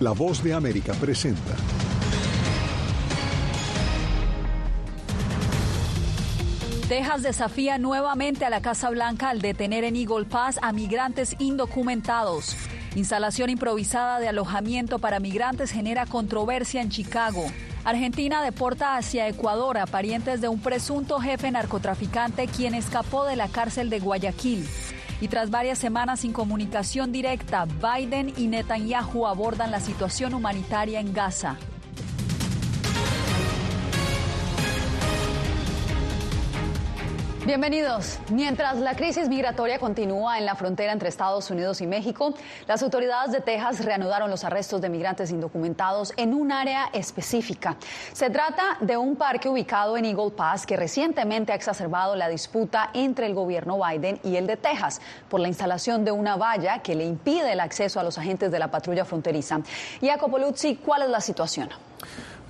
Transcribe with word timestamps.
La 0.00 0.12
voz 0.12 0.42
de 0.42 0.54
América 0.54 0.94
presenta. 0.94 1.54
Texas 6.88 7.22
desafía 7.22 7.76
nuevamente 7.76 8.46
a 8.46 8.50
la 8.50 8.62
Casa 8.62 8.88
Blanca 8.88 9.28
al 9.28 9.42
detener 9.42 9.84
en 9.84 9.96
Eagle 9.96 10.24
Pass 10.24 10.58
a 10.62 10.72
migrantes 10.72 11.36
indocumentados. 11.38 12.56
Instalación 12.96 13.50
improvisada 13.50 14.20
de 14.20 14.28
alojamiento 14.28 15.00
para 15.00 15.20
migrantes 15.20 15.70
genera 15.70 16.06
controversia 16.06 16.80
en 16.80 16.88
Chicago. 16.88 17.44
Argentina 17.84 18.42
deporta 18.42 18.96
hacia 18.96 19.28
Ecuador 19.28 19.76
a 19.76 19.84
parientes 19.84 20.40
de 20.40 20.48
un 20.48 20.60
presunto 20.60 21.20
jefe 21.20 21.50
narcotraficante 21.50 22.46
quien 22.46 22.72
escapó 22.72 23.26
de 23.26 23.36
la 23.36 23.48
cárcel 23.48 23.90
de 23.90 24.00
Guayaquil. 24.00 24.66
Y 25.20 25.28
tras 25.28 25.50
varias 25.50 25.78
semanas 25.78 26.20
sin 26.20 26.32
comunicación 26.32 27.12
directa, 27.12 27.66
Biden 27.66 28.32
y 28.36 28.46
Netanyahu 28.46 29.26
abordan 29.26 29.70
la 29.70 29.80
situación 29.80 30.34
humanitaria 30.34 30.98
en 31.00 31.12
Gaza. 31.12 31.56
Bienvenidos. 37.50 38.20
Mientras 38.30 38.76
la 38.76 38.94
crisis 38.94 39.28
migratoria 39.28 39.80
continúa 39.80 40.38
en 40.38 40.46
la 40.46 40.54
frontera 40.54 40.92
entre 40.92 41.08
Estados 41.08 41.50
Unidos 41.50 41.80
y 41.80 41.86
México, 41.88 42.32
las 42.68 42.80
autoridades 42.80 43.32
de 43.32 43.40
Texas 43.40 43.84
reanudaron 43.84 44.30
los 44.30 44.44
arrestos 44.44 44.80
de 44.80 44.88
migrantes 44.88 45.32
indocumentados 45.32 46.12
en 46.16 46.32
un 46.32 46.52
área 46.52 46.90
específica. 46.92 47.76
Se 48.12 48.30
trata 48.30 48.76
de 48.78 48.96
un 48.96 49.16
parque 49.16 49.48
ubicado 49.48 49.96
en 49.96 50.04
Eagle 50.04 50.30
Pass 50.30 50.64
que 50.64 50.76
recientemente 50.76 51.50
ha 51.50 51.56
exacerbado 51.56 52.14
la 52.14 52.28
disputa 52.28 52.90
entre 52.94 53.26
el 53.26 53.34
gobierno 53.34 53.80
Biden 53.84 54.20
y 54.22 54.36
el 54.36 54.46
de 54.46 54.56
Texas 54.56 55.00
por 55.28 55.40
la 55.40 55.48
instalación 55.48 56.04
de 56.04 56.12
una 56.12 56.36
valla 56.36 56.78
que 56.82 56.94
le 56.94 57.04
impide 57.04 57.50
el 57.50 57.58
acceso 57.58 57.98
a 57.98 58.04
los 58.04 58.16
agentes 58.16 58.52
de 58.52 58.60
la 58.60 58.70
patrulla 58.70 59.04
fronteriza. 59.04 59.58
Jacopo 60.00 60.38
Luzzi, 60.38 60.76
¿cuál 60.76 61.02
es 61.02 61.08
la 61.08 61.20
situación? 61.20 61.68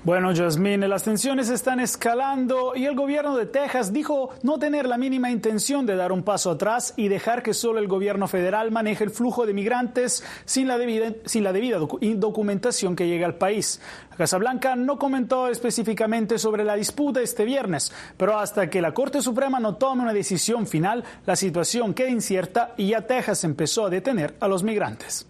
Bueno, 0.03 0.35
Jasmine, 0.35 0.89
las 0.89 1.03
tensiones 1.03 1.51
están 1.51 1.79
escalando 1.79 2.73
y 2.75 2.87
el 2.87 2.97
gobierno 2.97 3.37
de 3.37 3.45
Texas 3.45 3.93
dijo 3.93 4.31
no 4.43 4.59
tener 4.59 4.89
la 4.89 4.97
mínima 4.97 5.31
intención 5.31 5.85
de 5.85 5.95
dar 5.95 6.11
un 6.11 6.23
paso 6.23 6.53
atrás 6.53 6.95
y 6.97 7.09
dejar 7.09 7.43
que 7.43 7.53
solo 7.53 7.79
el 7.79 7.87
gobierno 7.87 8.27
federal 8.27 8.71
maneje 8.71 9.05
el 9.05 9.11
flujo 9.11 9.45
de 9.45 9.53
migrantes 9.53 10.25
sin 10.47 10.69
la 10.69 10.79
debida, 10.79 11.13
sin 11.27 11.45
la 11.45 11.53
debida 11.53 11.77
documentación 11.79 12.97
que 12.97 13.09
llega 13.09 13.27
al 13.27 13.35
país. 13.35 13.79
La 14.13 14.17
Casa 14.17 14.39
Blanca 14.39 14.75
no 14.75 14.99
comentó 14.99 15.49
específicamente 15.49 16.39
sobre 16.39 16.65
la 16.65 16.77
disputa 16.77 17.21
este 17.21 17.45
viernes, 17.45 17.93
pero 18.17 18.39
hasta 18.39 18.71
que 18.71 18.81
la 18.81 18.95
Corte 18.95 19.21
Suprema 19.21 19.61
no 19.61 19.75
tome 19.75 20.03
una 20.03 20.15
decisión 20.15 20.67
final, 20.67 21.05
la 21.27 21.37
situación 21.37 21.93
queda 21.93 22.09
incierta 22.09 22.73
y 22.79 22.89
ya 22.89 23.07
Texas 23.07 23.45
empezó 23.45 23.85
a 23.85 23.91
detener 23.91 24.35
a 24.41 24.49
los 24.49 24.63
migrantes. 24.63 25.27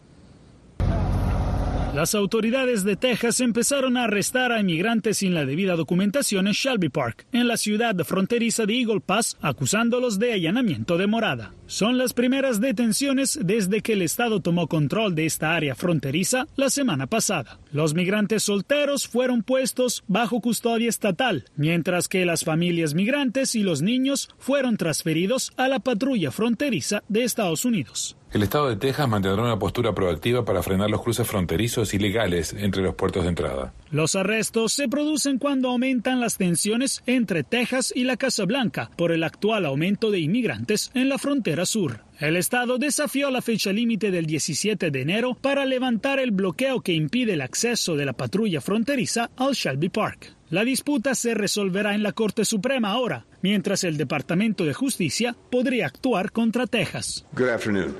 Las 1.94 2.14
autoridades 2.14 2.84
de 2.84 2.94
Texas 2.94 3.40
empezaron 3.40 3.96
a 3.96 4.04
arrestar 4.04 4.52
a 4.52 4.60
inmigrantes 4.60 5.18
sin 5.18 5.34
la 5.34 5.44
debida 5.44 5.74
documentación 5.74 6.46
en 6.46 6.52
Shelby 6.52 6.88
Park, 6.88 7.26
en 7.32 7.48
la 7.48 7.56
ciudad 7.56 7.96
fronteriza 8.04 8.64
de 8.64 8.74
Eagle 8.74 9.00
Pass, 9.00 9.36
acusándolos 9.40 10.20
de 10.20 10.32
allanamiento 10.32 10.96
de 10.98 11.08
morada. 11.08 11.52
Son 11.66 11.98
las 11.98 12.12
primeras 12.12 12.60
detenciones 12.60 13.40
desde 13.42 13.80
que 13.80 13.94
el 13.94 14.02
Estado 14.02 14.38
tomó 14.38 14.68
control 14.68 15.16
de 15.16 15.26
esta 15.26 15.56
área 15.56 15.74
fronteriza 15.74 16.46
la 16.54 16.70
semana 16.70 17.08
pasada. 17.08 17.58
Los 17.72 17.92
migrantes 17.92 18.44
solteros 18.44 19.08
fueron 19.08 19.42
puestos 19.42 20.04
bajo 20.06 20.40
custodia 20.40 20.88
estatal, 20.88 21.46
mientras 21.56 22.06
que 22.06 22.24
las 22.24 22.44
familias 22.44 22.94
migrantes 22.94 23.56
y 23.56 23.64
los 23.64 23.82
niños 23.82 24.28
fueron 24.38 24.76
transferidos 24.76 25.52
a 25.56 25.66
la 25.66 25.80
patrulla 25.80 26.30
fronteriza 26.30 27.02
de 27.08 27.24
Estados 27.24 27.64
Unidos. 27.64 28.16
El 28.32 28.44
Estado 28.44 28.68
de 28.68 28.76
Texas 28.76 29.08
mantendrá 29.08 29.42
una 29.42 29.58
postura 29.58 29.92
proactiva 29.92 30.44
para 30.44 30.62
frenar 30.62 30.88
los 30.88 31.02
cruces 31.02 31.26
fronterizos 31.26 31.92
ilegales 31.94 32.52
entre 32.52 32.80
los 32.80 32.94
puertos 32.94 33.24
de 33.24 33.30
entrada. 33.30 33.72
Los 33.90 34.14
arrestos 34.14 34.72
se 34.72 34.88
producen 34.88 35.38
cuando 35.38 35.68
aumentan 35.68 36.20
las 36.20 36.36
tensiones 36.36 37.02
entre 37.06 37.42
Texas 37.42 37.92
y 37.92 38.04
la 38.04 38.16
Casa 38.16 38.44
Blanca 38.44 38.88
por 38.96 39.10
el 39.10 39.24
actual 39.24 39.66
aumento 39.66 40.12
de 40.12 40.20
inmigrantes 40.20 40.92
en 40.94 41.08
la 41.08 41.18
frontera 41.18 41.66
sur. 41.66 42.04
El 42.20 42.36
Estado 42.36 42.78
desafió 42.78 43.32
la 43.32 43.42
fecha 43.42 43.72
límite 43.72 44.12
del 44.12 44.26
17 44.26 44.92
de 44.92 45.02
enero 45.02 45.34
para 45.34 45.64
levantar 45.64 46.20
el 46.20 46.30
bloqueo 46.30 46.82
que 46.82 46.92
impide 46.92 47.32
el 47.32 47.40
acceso 47.40 47.96
de 47.96 48.04
la 48.04 48.12
patrulla 48.12 48.60
fronteriza 48.60 49.30
al 49.36 49.54
Shelby 49.54 49.88
Park. 49.88 50.39
La 50.50 50.64
disputa 50.64 51.14
se 51.14 51.34
resolverá 51.34 51.94
en 51.94 52.02
la 52.02 52.10
Corte 52.10 52.44
Suprema 52.44 52.90
ahora, 52.90 53.24
mientras 53.40 53.84
el 53.84 53.96
Departamento 53.96 54.64
de 54.64 54.74
Justicia 54.74 55.36
podría 55.48 55.86
actuar 55.86 56.32
contra 56.32 56.66
Texas. 56.66 57.24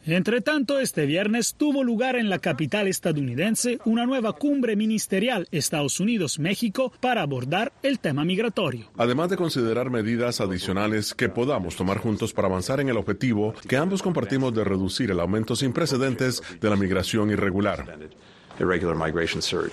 Entre 0.04 0.40
tanto, 0.40 0.80
este 0.80 1.06
viernes 1.06 1.54
tuvo 1.54 1.84
lugar 1.84 2.16
en 2.16 2.28
la 2.28 2.40
capital 2.40 2.88
estadounidense 2.88 3.78
una 3.84 4.04
nueva 4.04 4.32
cumbre 4.32 4.74
ministerial 4.74 5.46
Estados 5.52 6.00
Unidos-México 6.00 6.92
para 6.98 7.22
abordar 7.22 7.72
el 7.84 8.00
tema 8.00 8.24
migratorio. 8.24 8.90
Además 8.96 9.30
de 9.30 9.36
considerar 9.36 9.88
medidas 9.88 10.40
adicionales 10.40 11.14
que 11.14 11.28
podamos 11.28 11.76
tomar 11.76 11.98
juntos 11.98 12.32
para 12.32 12.48
avanzar 12.48 12.80
en 12.80 12.88
el 12.88 12.96
objetivo 12.96 13.54
que 13.68 13.76
ambos 13.76 14.02
compartimos 14.02 14.52
de 14.52 14.64
reducir 14.64 15.12
el 15.12 15.20
aumento 15.20 15.54
sin 15.54 15.72
precedentes 15.72 16.42
de 16.60 16.68
la 16.68 16.74
migración 16.74 17.30
irregular. 17.30 17.96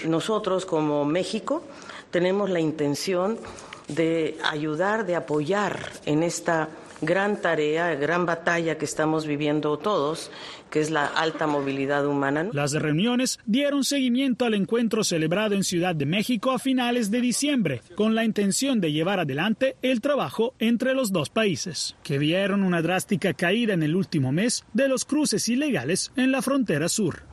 Nosotros 0.06 0.66
como 0.66 1.06
México 1.06 1.64
tenemos 2.12 2.50
la 2.50 2.60
intención 2.60 3.38
de 3.88 4.38
ayudar, 4.44 5.06
de 5.06 5.16
apoyar 5.16 5.92
en 6.06 6.24
esta 6.24 6.70
gran 7.02 7.42
tarea, 7.42 7.94
gran 7.96 8.26
batalla 8.26 8.78
que 8.78 8.86
estamos 8.86 9.28
viviendo 9.28 9.78
todos, 9.78 10.32
que 10.70 10.80
es 10.80 10.90
la 10.90 11.06
alta 11.06 11.48
movilidad 11.48 12.06
humana. 12.08 12.50
Las 12.54 12.74
reuniones 12.74 13.40
dieron 13.46 13.84
seguimiento 13.84 14.46
al 14.46 14.56
encuentro 14.56 15.04
celebrado 15.04 15.56
en 15.56 15.64
Ciudad 15.64 15.96
de 15.96 16.06
México 16.06 16.52
a 16.52 16.60
finales 16.60 17.12
de 17.12 17.22
diciembre, 17.22 17.82
con 17.96 18.16
la 18.16 18.24
intención 18.24 18.82
de 18.82 18.92
llevar 18.92 19.20
adelante 19.20 19.76
el 19.82 20.02
trabajo 20.02 20.54
entre 20.60 20.94
los 20.94 21.12
dos 21.12 21.30
países, 21.30 21.96
que 22.04 22.18
vieron 22.18 22.64
una 22.64 22.82
drástica 22.82 23.34
caída 23.34 23.74
en 23.74 23.84
el 23.84 23.96
último 23.96 24.32
mes 24.32 24.66
de 24.74 24.88
los 24.88 25.06
cruces 25.06 25.48
ilegales 25.50 26.12
en 26.16 26.32
la 26.32 26.42
frontera 26.42 26.90
sur. 26.90 27.24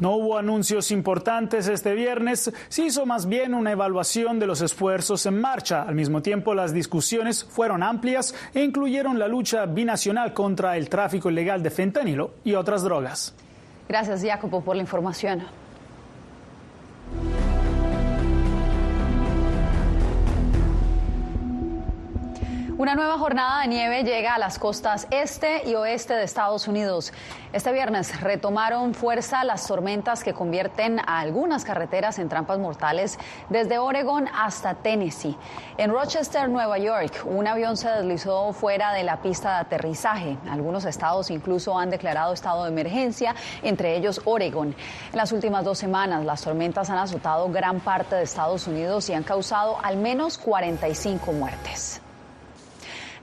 No 0.00 0.12
hubo 0.12 0.38
anuncios 0.38 0.90
importantes 0.92 1.66
este 1.66 1.94
viernes, 1.94 2.52
se 2.68 2.84
hizo 2.84 3.04
más 3.04 3.26
bien 3.26 3.52
una 3.52 3.72
evaluación 3.72 4.38
de 4.38 4.46
los 4.46 4.60
esfuerzos 4.60 5.26
en 5.26 5.40
marcha. 5.40 5.82
Al 5.82 5.96
mismo 5.96 6.22
tiempo, 6.22 6.54
las 6.54 6.72
discusiones 6.72 7.44
fueron 7.44 7.82
amplias 7.82 8.34
e 8.54 8.62
incluyeron 8.62 9.18
la 9.18 9.26
lucha 9.26 9.66
binacional 9.66 10.32
contra 10.32 10.76
el 10.76 10.88
tráfico 10.88 11.30
ilegal 11.30 11.62
de 11.62 11.70
fentanilo 11.70 12.30
y 12.44 12.54
otras 12.54 12.82
drogas. 12.82 13.34
Gracias, 13.88 14.22
Jacopo, 14.22 14.62
por 14.62 14.76
la 14.76 14.82
información. 14.82 15.42
Una 22.78 22.94
nueva 22.94 23.18
jornada 23.18 23.62
de 23.62 23.66
nieve 23.66 24.04
llega 24.04 24.36
a 24.36 24.38
las 24.38 24.60
costas 24.60 25.08
este 25.10 25.68
y 25.68 25.74
oeste 25.74 26.14
de 26.14 26.22
Estados 26.22 26.68
Unidos. 26.68 27.12
Este 27.52 27.72
viernes 27.72 28.20
retomaron 28.20 28.94
fuerza 28.94 29.42
las 29.42 29.66
tormentas 29.66 30.22
que 30.22 30.32
convierten 30.32 31.00
a 31.00 31.18
algunas 31.18 31.64
carreteras 31.64 32.20
en 32.20 32.28
trampas 32.28 32.60
mortales 32.60 33.18
desde 33.48 33.80
Oregon 33.80 34.28
hasta 34.32 34.74
Tennessee. 34.74 35.36
En 35.76 35.90
Rochester, 35.90 36.48
Nueva 36.48 36.78
York, 36.78 37.24
un 37.24 37.48
avión 37.48 37.76
se 37.76 37.88
deslizó 37.88 38.52
fuera 38.52 38.92
de 38.92 39.02
la 39.02 39.22
pista 39.22 39.54
de 39.54 39.56
aterrizaje. 39.62 40.38
Algunos 40.48 40.84
estados 40.84 41.32
incluso 41.32 41.76
han 41.76 41.90
declarado 41.90 42.32
estado 42.32 42.62
de 42.62 42.70
emergencia, 42.70 43.34
entre 43.64 43.96
ellos 43.96 44.20
Oregon. 44.24 44.68
En 45.10 45.16
las 45.16 45.32
últimas 45.32 45.64
dos 45.64 45.78
semanas, 45.78 46.24
las 46.24 46.42
tormentas 46.42 46.90
han 46.90 46.98
azotado 46.98 47.50
gran 47.50 47.80
parte 47.80 48.14
de 48.14 48.22
Estados 48.22 48.68
Unidos 48.68 49.10
y 49.10 49.14
han 49.14 49.24
causado 49.24 49.78
al 49.82 49.96
menos 49.96 50.38
45 50.38 51.32
muertes. 51.32 52.02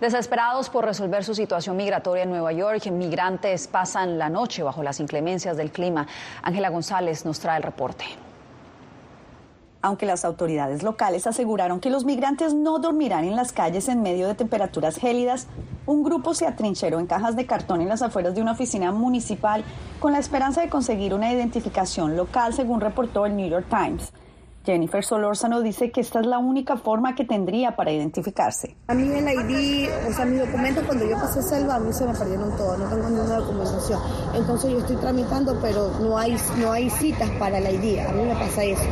Desesperados 0.02 0.70
por 0.70 0.84
resolver 0.84 1.24
su 1.24 1.34
situación 1.34 1.78
migratoria 1.78 2.24
en 2.24 2.30
Nueva 2.30 2.52
York, 2.52 2.86
migrantes 2.92 3.68
pasan 3.68 4.18
la 4.18 4.30
noche 4.30 4.62
bajo 4.62 4.84
las 4.84 5.00
inclemencias 5.00 5.56
del 5.56 5.72
clima. 5.72 6.06
Ángela 6.44 6.70
González 6.70 7.24
nos 7.26 7.40
trae 7.40 7.58
el 7.58 7.64
reporte. 7.64 8.04
Aunque 9.82 10.06
las 10.06 10.26
autoridades 10.26 10.84
locales 10.84 11.28
aseguraron 11.28 11.80
que 11.80 11.90
los 11.90 12.04
migrantes 12.04 12.54
no 12.54 12.80
dormirán 12.80 13.24
en 13.24 13.38
las 13.38 13.54
calles 13.54 13.88
en 13.88 14.02
medio 14.02 14.28
de 14.28 14.36
temperaturas 14.36 14.98
gélidas, 14.98 15.48
un 15.86 16.04
grupo 16.04 16.34
se 16.34 16.46
atrincheró 16.46 17.00
en 17.00 17.08
cajas 17.08 17.36
de 17.38 17.46
cartón 17.46 17.80
en 17.80 17.88
las 17.88 18.02
afueras 18.02 18.36
de 18.36 18.42
una 18.42 18.54
oficina 18.54 18.92
municipal 18.92 19.64
con 20.00 20.12
la 20.12 20.20
esperanza 20.20 20.62
de 20.62 20.70
conseguir 20.70 21.14
una 21.14 21.32
identificación 21.32 22.18
local, 22.18 22.54
según 22.54 22.82
reportó 22.82 23.26
el 23.26 23.36
New 23.38 23.48
York 23.48 23.68
Times. 23.70 24.12
Jennifer 24.66 25.04
Solórzano 25.04 25.62
dice 25.62 25.92
que 25.92 26.02
esta 26.02 26.20
es 26.20 26.26
la 26.26 26.40
única 26.40 26.78
forma 26.78 27.16
que 27.16 27.24
tendría 27.24 27.76
para 27.76 27.92
identificarse. 27.92 28.76
A 28.88 28.94
mí 28.94 29.04
el 29.04 29.28
ID, 29.28 29.90
o 30.10 30.14
sea, 30.14 30.26
mi 30.26 30.38
documento 30.38 30.82
cuando 30.86 31.06
yo 31.08 31.16
pasé 31.16 31.42
selva, 31.42 31.76
a 31.76 31.80
mí 31.80 31.94
se 31.94 32.06
me 32.06 32.14
perdieron 32.14 32.56
todos, 32.58 32.80
no 32.80 32.90
tengo 32.90 33.10
ninguna 33.10 33.36
documentación. 33.38 34.00
Entonces 34.34 34.72
yo 34.72 34.80
estoy 34.80 34.96
tramitando, 34.98 35.58
pero 35.62 35.92
no 36.00 36.18
hay, 36.18 36.36
no 36.60 36.72
hay 36.72 36.90
citas 36.90 37.30
para 37.40 37.60
el 37.60 37.76
ID, 37.76 38.00
a 38.00 38.12
mí 38.12 38.24
me 38.24 38.34
pasa 38.36 38.64
eso. 38.64 38.84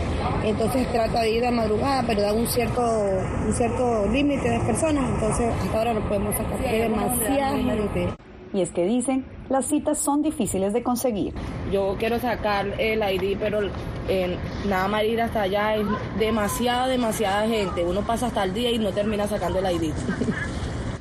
Entonces 0.44 0.92
trato 0.92 1.18
de 1.20 1.31
ir 1.31 1.46
a 1.46 1.52
madrugada, 1.52 2.04
pero 2.06 2.22
da 2.22 2.34
un 2.34 2.48
cierto, 2.48 2.81
un 2.81 3.54
cierto 3.54 4.06
límite 4.08 4.50
de 4.50 4.60
personas, 4.60 5.10
entonces 5.10 5.54
hasta 5.62 5.78
ahora 5.78 5.94
no 5.94 6.08
podemos 6.08 6.36
sacar. 6.36 6.60
demasiada 6.60 7.58
gente. 7.58 8.33
Y 8.54 8.62
es 8.62 8.72
que 8.72 8.86
dicen, 8.86 9.26
las 9.50 9.66
citas 9.66 9.98
son 9.98 10.22
difíciles 10.22 10.74
de 10.74 10.84
conseguir. 10.84 11.34
Yo 11.72 11.96
quiero 11.98 12.20
sacar 12.20 12.80
el 12.80 13.02
ID, 13.02 13.38
pero 13.40 13.62
eh, 14.08 14.38
nada 14.68 14.88
más 14.88 15.04
ir 15.04 15.22
hasta 15.22 15.42
allá 15.42 15.76
es 15.76 15.86
demasiada, 16.20 16.88
demasiada 16.88 17.48
gente. 17.48 17.84
Uno 17.84 18.02
pasa 18.02 18.28
hasta 18.28 18.44
el 18.44 18.54
día 18.54 18.72
y 18.72 18.78
no 18.78 18.92
termina 18.92 19.28
sacando 19.28 19.60
el 19.60 19.66
ID. 19.76 19.92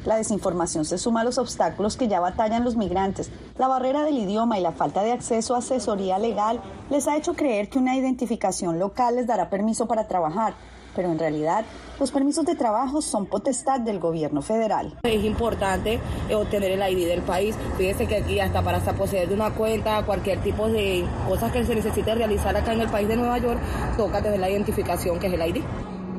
La 0.05 0.17
desinformación 0.17 0.85
se 0.85 0.99
suma 0.99 1.21
a 1.21 1.25
los 1.25 1.39
obstáculos 1.39 1.97
que 1.97 2.09
ya 2.09 2.19
batallan 2.19 2.65
los 2.65 2.75
migrantes. 2.75 3.31
La 3.57 3.69
barrera 3.69 4.03
del 4.03 4.19
idioma 4.19 4.59
y 4.59 4.63
la 4.63 4.73
falta 4.73 5.05
de 5.05 5.13
acceso 5.13 5.55
a 5.55 5.59
asesoría 5.59 6.19
legal 6.19 6.61
les 6.91 7.07
ha 7.07 7.17
hecho 7.17 7.35
creer 7.35 7.69
que 7.69 7.79
una 7.79 7.97
identificación 7.97 8.81
local 8.81 9.15
les 9.15 9.29
dará 9.29 9.49
permiso 9.49 9.87
para 9.87 10.09
trabajar, 10.09 10.55
pero 10.95 11.11
en 11.11 11.19
realidad 11.19 11.65
los 11.99 12.11
permisos 12.11 12.45
de 12.45 12.55
trabajo 12.55 13.01
son 13.03 13.27
potestad 13.27 13.81
del 13.81 13.99
gobierno 13.99 14.43
federal. 14.43 14.99
Es 15.03 15.25
importante 15.25 16.01
obtener 16.35 16.73
el 16.73 16.93
ID 16.93 17.09
del 17.09 17.23
país. 17.23 17.55
Fíjese 17.77 18.07
que 18.07 18.17
aquí 18.17 18.41
hasta 18.41 18.63
para 18.63 18.79
hasta 18.79 18.93
poseer 18.93 19.29
de 19.29 19.35
una 19.35 19.51
cuenta, 19.51 20.05
cualquier 20.05 20.41
tipo 20.43 20.69
de 20.69 21.05
cosas 21.29 21.53
que 21.53 21.65
se 21.65 21.75
necesite 21.75 22.15
realizar 22.15 22.57
acá 22.57 22.73
en 22.73 22.81
el 22.81 22.89
país 22.89 23.09
de 23.09 23.17
Nueva 23.17 23.39
York, 23.39 23.61
toca 23.97 24.23
tener 24.23 24.41
la 24.41 24.51
identificación 24.51 25.19
que 25.19 25.29
es 25.29 25.33
el 25.35 25.47
ID. 25.47 25.63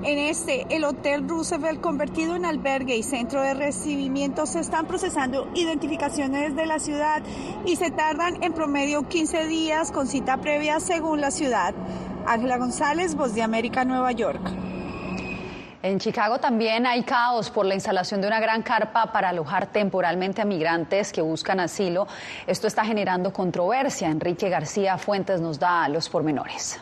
En 0.05 0.19
este, 0.19 0.65
el 0.69 0.83
Hotel 0.83 1.29
Roosevelt, 1.29 1.79
convertido 1.79 2.35
en 2.35 2.43
albergue 2.43 2.97
y 2.97 3.03
centro 3.03 3.41
de 3.41 3.53
recibimiento, 3.53 4.45
se 4.45 4.59
están 4.59 4.85
procesando 4.85 5.49
identificaciones 5.55 6.57
de 6.57 6.65
la 6.65 6.79
ciudad 6.79 7.23
y 7.65 7.77
se 7.77 7.89
tardan 7.89 8.43
en 8.43 8.51
promedio 8.51 9.07
15 9.07 9.47
días 9.47 9.93
con 9.93 10.07
cita 10.07 10.41
previa 10.41 10.81
según 10.81 11.21
la 11.21 11.31
ciudad. 11.31 11.73
Ángela 12.25 12.57
González, 12.57 13.15
Voz 13.15 13.35
de 13.35 13.41
América, 13.41 13.85
Nueva 13.85 14.11
York. 14.11 14.41
En 15.81 15.99
Chicago 15.99 16.39
también 16.39 16.85
hay 16.85 17.03
caos 17.03 17.49
por 17.49 17.65
la 17.65 17.75
instalación 17.75 18.21
de 18.21 18.27
una 18.27 18.39
gran 18.39 18.63
carpa 18.63 19.11
para 19.11 19.29
alojar 19.29 19.67
temporalmente 19.67 20.41
a 20.41 20.45
migrantes 20.45 21.11
que 21.11 21.21
buscan 21.21 21.59
asilo. 21.59 22.07
Esto 22.47 22.67
está 22.67 22.85
generando 22.85 23.33
controversia. 23.33 24.09
Enrique 24.09 24.47
García 24.47 24.97
Fuentes 24.97 25.41
nos 25.41 25.59
da 25.59 25.89
los 25.89 26.07
pormenores. 26.07 26.79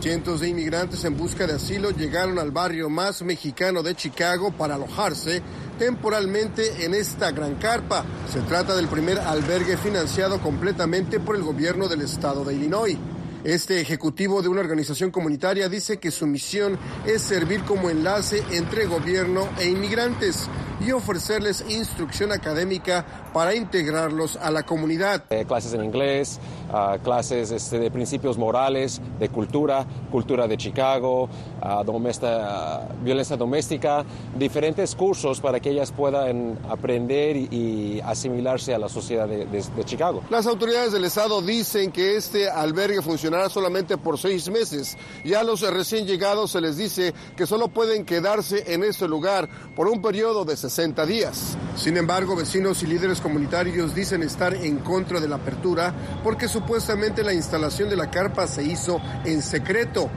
Cientos 0.00 0.40
de 0.40 0.48
inmigrantes 0.48 1.04
en 1.04 1.16
busca 1.16 1.46
de 1.46 1.56
asilo 1.56 1.90
llegaron 1.90 2.38
al 2.38 2.52
barrio 2.52 2.88
más 2.88 3.20
mexicano 3.20 3.82
de 3.82 3.94
Chicago 3.94 4.50
para 4.52 4.76
alojarse 4.76 5.42
temporalmente 5.78 6.84
en 6.86 6.94
esta 6.94 7.32
gran 7.32 7.56
carpa. 7.56 8.04
Se 8.32 8.40
trata 8.40 8.74
del 8.74 8.88
primer 8.88 9.18
albergue 9.18 9.76
financiado 9.76 10.40
completamente 10.40 11.20
por 11.20 11.36
el 11.36 11.42
gobierno 11.42 11.88
del 11.88 12.00
estado 12.00 12.44
de 12.44 12.54
Illinois. 12.54 12.96
Este 13.44 13.80
ejecutivo 13.80 14.42
de 14.42 14.48
una 14.48 14.60
organización 14.60 15.12
comunitaria 15.12 15.68
dice 15.68 15.98
que 15.98 16.10
su 16.10 16.26
misión 16.26 16.76
es 17.06 17.22
servir 17.22 17.62
como 17.62 17.88
enlace 17.88 18.42
entre 18.50 18.86
gobierno 18.86 19.48
e 19.60 19.68
inmigrantes 19.68 20.48
y 20.80 20.92
ofrecerles 20.92 21.64
instrucción 21.68 22.32
académica 22.32 23.04
para 23.32 23.54
integrarlos 23.54 24.36
a 24.36 24.50
la 24.50 24.64
comunidad. 24.64 25.24
Eh, 25.30 25.44
clases 25.46 25.74
en 25.74 25.84
inglés, 25.84 26.40
uh, 26.70 26.98
clases 27.02 27.50
este, 27.50 27.78
de 27.78 27.90
principios 27.90 28.38
morales, 28.38 29.00
de 29.18 29.28
cultura, 29.28 29.86
cultura 30.10 30.46
de 30.46 30.56
Chicago, 30.56 31.28
uh, 31.62 31.84
domesta, 31.84 32.88
uh, 32.90 33.04
violencia 33.04 33.36
doméstica, 33.36 34.04
diferentes 34.36 34.94
cursos 34.94 35.40
para 35.40 35.60
que 35.60 35.70
ellas 35.70 35.92
puedan 35.92 36.58
aprender 36.68 37.36
y, 37.36 37.48
y 37.50 38.00
asimilarse 38.00 38.74
a 38.74 38.78
la 38.78 38.88
sociedad 38.88 39.28
de, 39.28 39.46
de, 39.46 39.62
de, 39.62 39.84
Chicago. 39.84 40.22
Las 40.30 40.46
autoridades 40.46 40.92
del 40.92 41.04
estado 41.04 41.42
dicen 41.42 41.92
que 41.92 42.16
este 42.16 42.48
albergue 42.48 43.02
funcionará 43.28 43.50
solamente 43.50 43.98
por 43.98 44.18
seis 44.18 44.48
meses 44.48 44.96
y 45.22 45.34
a 45.34 45.42
los 45.42 45.60
recién 45.60 46.06
llegados 46.06 46.52
se 46.52 46.62
les 46.62 46.78
dice 46.78 47.12
que 47.36 47.46
solo 47.46 47.68
pueden 47.68 48.06
quedarse 48.06 48.72
en 48.72 48.82
este 48.82 49.06
lugar 49.06 49.50
por 49.76 49.86
un 49.86 50.00
periodo 50.00 50.46
de 50.46 50.56
60 50.56 51.04
días. 51.04 51.58
Sin 51.76 51.98
embargo, 51.98 52.34
vecinos 52.34 52.82
y 52.82 52.86
líderes 52.86 53.20
comunitarios 53.20 53.94
dicen 53.94 54.22
estar 54.22 54.54
en 54.54 54.78
contra 54.78 55.20
de 55.20 55.28
la 55.28 55.36
apertura 55.36 55.94
porque 56.24 56.48
supuestamente 56.48 57.22
la 57.22 57.34
instalación 57.34 57.90
de 57.90 57.96
la 57.96 58.10
carpa 58.10 58.46
se 58.46 58.62
hizo 58.62 58.98
en 59.26 59.42
secreto. 59.42 60.08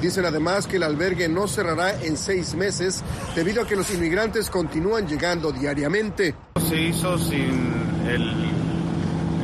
Dicen 0.00 0.24
además 0.24 0.68
que 0.68 0.76
el 0.76 0.84
albergue 0.84 1.28
no 1.28 1.48
cerrará 1.48 2.00
en 2.00 2.16
seis 2.16 2.54
meses 2.54 3.02
debido 3.34 3.62
a 3.62 3.66
que 3.66 3.74
los 3.74 3.92
inmigrantes 3.92 4.50
continúan 4.50 5.08
llegando 5.08 5.50
diariamente. 5.50 6.36
Se 6.68 6.80
hizo 6.80 7.18
sin 7.18 7.82
el, 8.06 8.61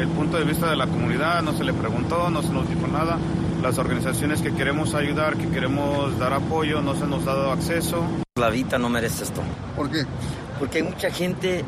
el 0.00 0.08
punto 0.08 0.36
de 0.36 0.44
vista 0.44 0.70
de 0.70 0.76
la 0.76 0.86
comunidad, 0.86 1.42
no 1.42 1.52
se 1.52 1.64
le 1.64 1.72
preguntó, 1.72 2.30
no 2.30 2.42
se 2.42 2.52
nos 2.52 2.68
dijo 2.68 2.86
nada. 2.86 3.18
Las 3.62 3.78
organizaciones 3.78 4.40
que 4.40 4.54
queremos 4.54 4.94
ayudar, 4.94 5.36
que 5.36 5.48
queremos 5.48 6.16
dar 6.18 6.32
apoyo, 6.32 6.80
no 6.80 6.94
se 6.94 7.06
nos 7.06 7.22
ha 7.26 7.34
dado 7.34 7.52
acceso. 7.52 8.04
La 8.36 8.50
vida 8.50 8.78
no 8.78 8.88
merece 8.88 9.24
esto. 9.24 9.42
¿Por 9.74 9.90
qué? 9.90 10.04
Porque 10.58 10.78
hay 10.78 10.84
mucha 10.84 11.10
gente 11.10 11.64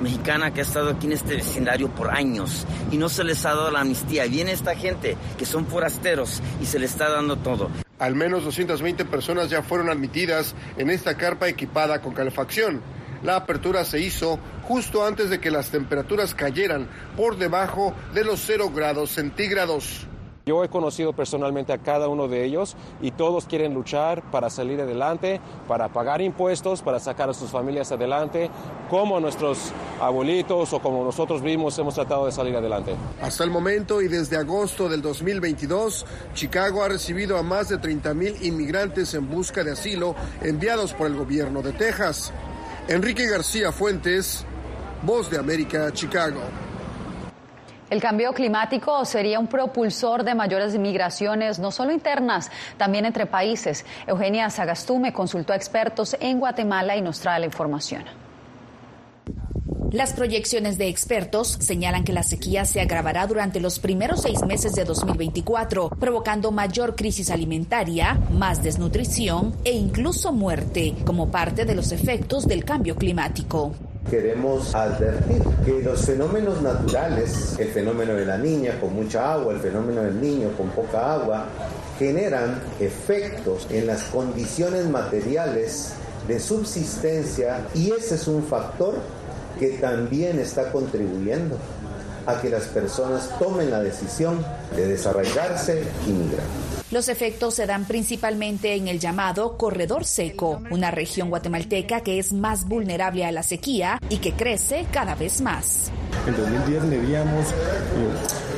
mexicana 0.00 0.52
que 0.52 0.60
ha 0.60 0.62
estado 0.62 0.90
aquí 0.90 1.06
en 1.06 1.12
este 1.12 1.36
vecindario 1.36 1.88
por 1.88 2.10
años 2.10 2.66
y 2.90 2.96
no 2.96 3.08
se 3.08 3.24
les 3.24 3.44
ha 3.44 3.50
dado 3.50 3.70
la 3.70 3.80
amnistía. 3.80 4.26
Viene 4.26 4.52
esta 4.52 4.74
gente 4.74 5.16
que 5.38 5.46
son 5.46 5.66
forasteros 5.66 6.42
y 6.60 6.66
se 6.66 6.78
les 6.78 6.92
está 6.92 7.10
dando 7.10 7.36
todo. 7.36 7.70
Al 7.98 8.14
menos 8.14 8.44
220 8.44 9.04
personas 9.06 9.48
ya 9.48 9.62
fueron 9.62 9.88
admitidas 9.88 10.54
en 10.76 10.90
esta 10.90 11.16
carpa 11.16 11.48
equipada 11.48 12.00
con 12.02 12.12
calefacción. 12.12 12.82
La 13.26 13.34
apertura 13.34 13.84
se 13.84 13.98
hizo 13.98 14.38
justo 14.68 15.04
antes 15.04 15.30
de 15.30 15.40
que 15.40 15.50
las 15.50 15.70
temperaturas 15.70 16.32
cayeran 16.32 16.86
por 17.16 17.36
debajo 17.36 17.92
de 18.14 18.22
los 18.22 18.40
0 18.46 18.70
grados 18.72 19.10
centígrados. 19.10 20.06
Yo 20.46 20.62
he 20.62 20.68
conocido 20.68 21.12
personalmente 21.12 21.72
a 21.72 21.78
cada 21.78 22.06
uno 22.06 22.28
de 22.28 22.44
ellos 22.44 22.76
y 23.02 23.10
todos 23.10 23.46
quieren 23.46 23.74
luchar 23.74 24.22
para 24.30 24.48
salir 24.48 24.80
adelante, 24.80 25.40
para 25.66 25.88
pagar 25.88 26.22
impuestos, 26.22 26.82
para 26.82 27.00
sacar 27.00 27.28
a 27.28 27.34
sus 27.34 27.50
familias 27.50 27.90
adelante, 27.90 28.48
como 28.88 29.18
nuestros 29.18 29.72
abuelitos 30.00 30.72
o 30.72 30.78
como 30.78 31.02
nosotros 31.02 31.42
mismos 31.42 31.76
hemos 31.80 31.96
tratado 31.96 32.26
de 32.26 32.30
salir 32.30 32.54
adelante. 32.54 32.94
Hasta 33.20 33.42
el 33.42 33.50
momento 33.50 34.02
y 34.02 34.06
desde 34.06 34.36
agosto 34.36 34.88
del 34.88 35.02
2022, 35.02 36.06
Chicago 36.32 36.84
ha 36.84 36.88
recibido 36.90 37.38
a 37.38 37.42
más 37.42 37.70
de 37.70 37.78
30 37.78 38.14
mil 38.14 38.36
inmigrantes 38.40 39.14
en 39.14 39.28
busca 39.28 39.64
de 39.64 39.72
asilo 39.72 40.14
enviados 40.42 40.92
por 40.92 41.08
el 41.08 41.16
gobierno 41.16 41.60
de 41.60 41.72
Texas. 41.72 42.32
Enrique 42.88 43.26
García 43.28 43.72
Fuentes, 43.72 44.44
Voz 45.02 45.28
de 45.28 45.38
América, 45.38 45.92
Chicago. 45.92 46.40
El 47.90 48.00
cambio 48.00 48.32
climático 48.32 49.04
sería 49.04 49.40
un 49.40 49.48
propulsor 49.48 50.22
de 50.22 50.36
mayores 50.36 50.78
migraciones, 50.78 51.58
no 51.58 51.72
solo 51.72 51.90
internas, 51.90 52.48
también 52.76 53.04
entre 53.04 53.26
países. 53.26 53.84
Eugenia 54.06 54.50
Sagastume 54.50 55.12
consultó 55.12 55.52
a 55.52 55.56
expertos 55.56 56.16
en 56.20 56.38
Guatemala 56.38 56.96
y 56.96 57.00
nos 57.02 57.18
trae 57.18 57.40
la 57.40 57.46
información. 57.46 58.04
Las 59.92 60.14
proyecciones 60.14 60.78
de 60.78 60.88
expertos 60.88 61.58
señalan 61.60 62.02
que 62.02 62.12
la 62.12 62.24
sequía 62.24 62.64
se 62.64 62.80
agravará 62.80 63.24
durante 63.28 63.60
los 63.60 63.78
primeros 63.78 64.22
seis 64.22 64.44
meses 64.44 64.72
de 64.72 64.84
2024, 64.84 65.90
provocando 65.90 66.50
mayor 66.50 66.96
crisis 66.96 67.30
alimentaria, 67.30 68.20
más 68.32 68.64
desnutrición 68.64 69.54
e 69.64 69.72
incluso 69.72 70.32
muerte, 70.32 70.96
como 71.04 71.30
parte 71.30 71.64
de 71.64 71.76
los 71.76 71.92
efectos 71.92 72.48
del 72.48 72.64
cambio 72.64 72.96
climático. 72.96 73.74
Queremos 74.10 74.74
advertir 74.74 75.42
que 75.64 75.80
los 75.82 76.04
fenómenos 76.04 76.60
naturales, 76.62 77.56
el 77.58 77.68
fenómeno 77.68 78.14
de 78.14 78.26
la 78.26 78.38
niña 78.38 78.80
con 78.80 78.92
mucha 78.92 79.34
agua, 79.34 79.54
el 79.54 79.60
fenómeno 79.60 80.02
del 80.02 80.20
niño 80.20 80.50
con 80.56 80.68
poca 80.70 81.14
agua, 81.14 81.46
generan 81.96 82.60
efectos 82.80 83.68
en 83.70 83.86
las 83.86 84.02
condiciones 84.04 84.86
materiales 84.88 85.94
de 86.26 86.40
subsistencia 86.40 87.66
y 87.74 87.92
ese 87.92 88.16
es 88.16 88.26
un 88.26 88.42
factor 88.42 88.96
que 89.58 89.68
también 89.78 90.38
está 90.38 90.70
contribuyendo 90.72 91.58
a 92.26 92.40
que 92.40 92.50
las 92.50 92.64
personas 92.64 93.30
tomen 93.38 93.70
la 93.70 93.80
decisión 93.80 94.44
de 94.74 94.86
desarraigarse 94.86 95.84
y 96.06 96.10
migrar. 96.10 96.44
Los 96.90 97.08
efectos 97.08 97.54
se 97.54 97.66
dan 97.66 97.84
principalmente 97.84 98.74
en 98.74 98.88
el 98.88 99.00
llamado 99.00 99.56
corredor 99.56 100.04
seco, 100.04 100.62
una 100.70 100.90
región 100.90 101.30
guatemalteca 101.30 102.00
que 102.00 102.18
es 102.18 102.32
más 102.32 102.66
vulnerable 102.66 103.24
a 103.24 103.32
la 103.32 103.42
sequía 103.42 103.98
y 104.08 104.18
que 104.18 104.32
crece 104.32 104.86
cada 104.92 105.14
vez 105.14 105.40
más. 105.40 105.90
En 106.26 106.36
2010 106.36 106.84
medíamos 106.84 107.46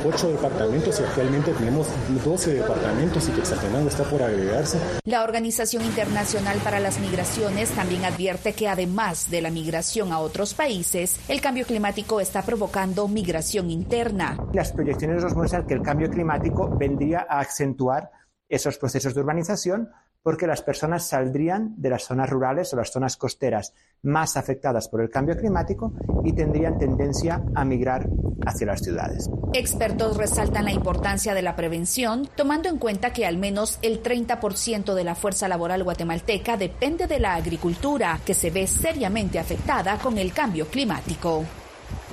8 0.05 0.29
departamentos 0.29 0.99
y 0.99 1.03
actualmente 1.03 1.51
tenemos 1.53 1.87
12 2.23 2.53
departamentos 2.53 3.27
y 3.27 3.31
que 3.31 3.39
Quetzaltenango 3.39 3.89
está 3.89 4.03
por 4.03 4.21
agregarse. 4.21 4.79
La 5.05 5.23
Organización 5.23 5.83
Internacional 5.83 6.59
para 6.59 6.79
las 6.79 6.99
Migraciones 6.99 7.69
también 7.71 8.05
advierte 8.05 8.53
que 8.53 8.67
además 8.67 9.29
de 9.29 9.41
la 9.41 9.49
migración 9.49 10.11
a 10.11 10.19
otros 10.19 10.53
países, 10.53 11.19
el 11.27 11.41
cambio 11.41 11.65
climático 11.65 12.19
está 12.19 12.41
provocando 12.43 13.07
migración 13.07 13.69
interna. 13.71 14.37
Las 14.53 14.71
proyecciones 14.71 15.23
nos 15.23 15.35
muestran 15.35 15.65
que 15.65 15.73
el 15.73 15.81
cambio 15.81 16.09
climático 16.09 16.69
vendría 16.77 17.25
a 17.29 17.39
acentuar 17.39 18.11
esos 18.47 18.77
procesos 18.77 19.13
de 19.13 19.21
urbanización 19.21 19.89
porque 20.23 20.47
las 20.47 20.61
personas 20.61 21.07
saldrían 21.07 21.73
de 21.77 21.89
las 21.89 22.03
zonas 22.03 22.29
rurales 22.29 22.73
o 22.73 22.77
las 22.77 22.91
zonas 22.91 23.17
costeras 23.17 23.73
más 24.01 24.37
afectadas 24.37 24.87
por 24.87 25.01
el 25.01 25.09
cambio 25.09 25.37
climático 25.37 25.93
y 26.23 26.33
tendrían 26.33 26.77
tendencia 26.77 27.41
a 27.55 27.65
migrar 27.65 28.07
hacia 28.45 28.67
las 28.67 28.81
ciudades. 28.81 29.29
Expertos 29.53 30.17
resaltan 30.17 30.65
la 30.65 30.71
importancia 30.71 31.33
de 31.33 31.41
la 31.41 31.55
prevención, 31.55 32.29
tomando 32.35 32.69
en 32.69 32.77
cuenta 32.77 33.11
que 33.11 33.25
al 33.25 33.37
menos 33.37 33.79
el 33.81 34.01
30% 34.03 34.93
de 34.93 35.03
la 35.03 35.15
fuerza 35.15 35.47
laboral 35.47 35.83
guatemalteca 35.83 36.57
depende 36.57 37.07
de 37.07 37.19
la 37.19 37.35
agricultura, 37.35 38.19
que 38.25 38.33
se 38.33 38.51
ve 38.51 38.67
seriamente 38.67 39.39
afectada 39.39 39.97
con 39.97 40.17
el 40.17 40.33
cambio 40.33 40.67
climático. 40.67 41.45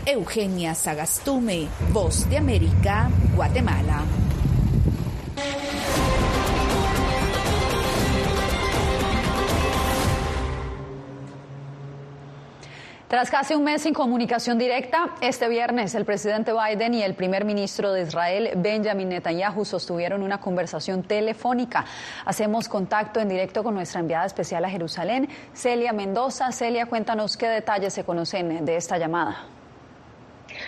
Eugenia 0.06 0.74
Sagastume, 0.74 1.66
Voz 1.92 2.28
de 2.30 2.38
América, 2.38 3.10
Guatemala. 3.34 4.04
Tras 13.08 13.30
casi 13.30 13.54
un 13.54 13.62
mes 13.62 13.82
sin 13.82 13.94
comunicación 13.94 14.58
directa, 14.58 15.14
este 15.20 15.48
viernes 15.48 15.94
el 15.94 16.04
presidente 16.04 16.52
Biden 16.52 16.92
y 16.92 17.04
el 17.04 17.14
primer 17.14 17.44
ministro 17.44 17.92
de 17.92 18.02
Israel, 18.02 18.50
Benjamin 18.56 19.10
Netanyahu, 19.10 19.64
sostuvieron 19.64 20.24
una 20.24 20.40
conversación 20.40 21.04
telefónica. 21.04 21.84
Hacemos 22.24 22.68
contacto 22.68 23.20
en 23.20 23.28
directo 23.28 23.62
con 23.62 23.74
nuestra 23.74 24.00
enviada 24.00 24.26
especial 24.26 24.64
a 24.64 24.70
Jerusalén, 24.70 25.28
Celia 25.52 25.92
Mendoza. 25.92 26.50
Celia, 26.50 26.86
cuéntanos 26.86 27.36
qué 27.36 27.46
detalles 27.46 27.94
se 27.94 28.02
conocen 28.02 28.64
de 28.64 28.74
esta 28.74 28.98
llamada. 28.98 29.44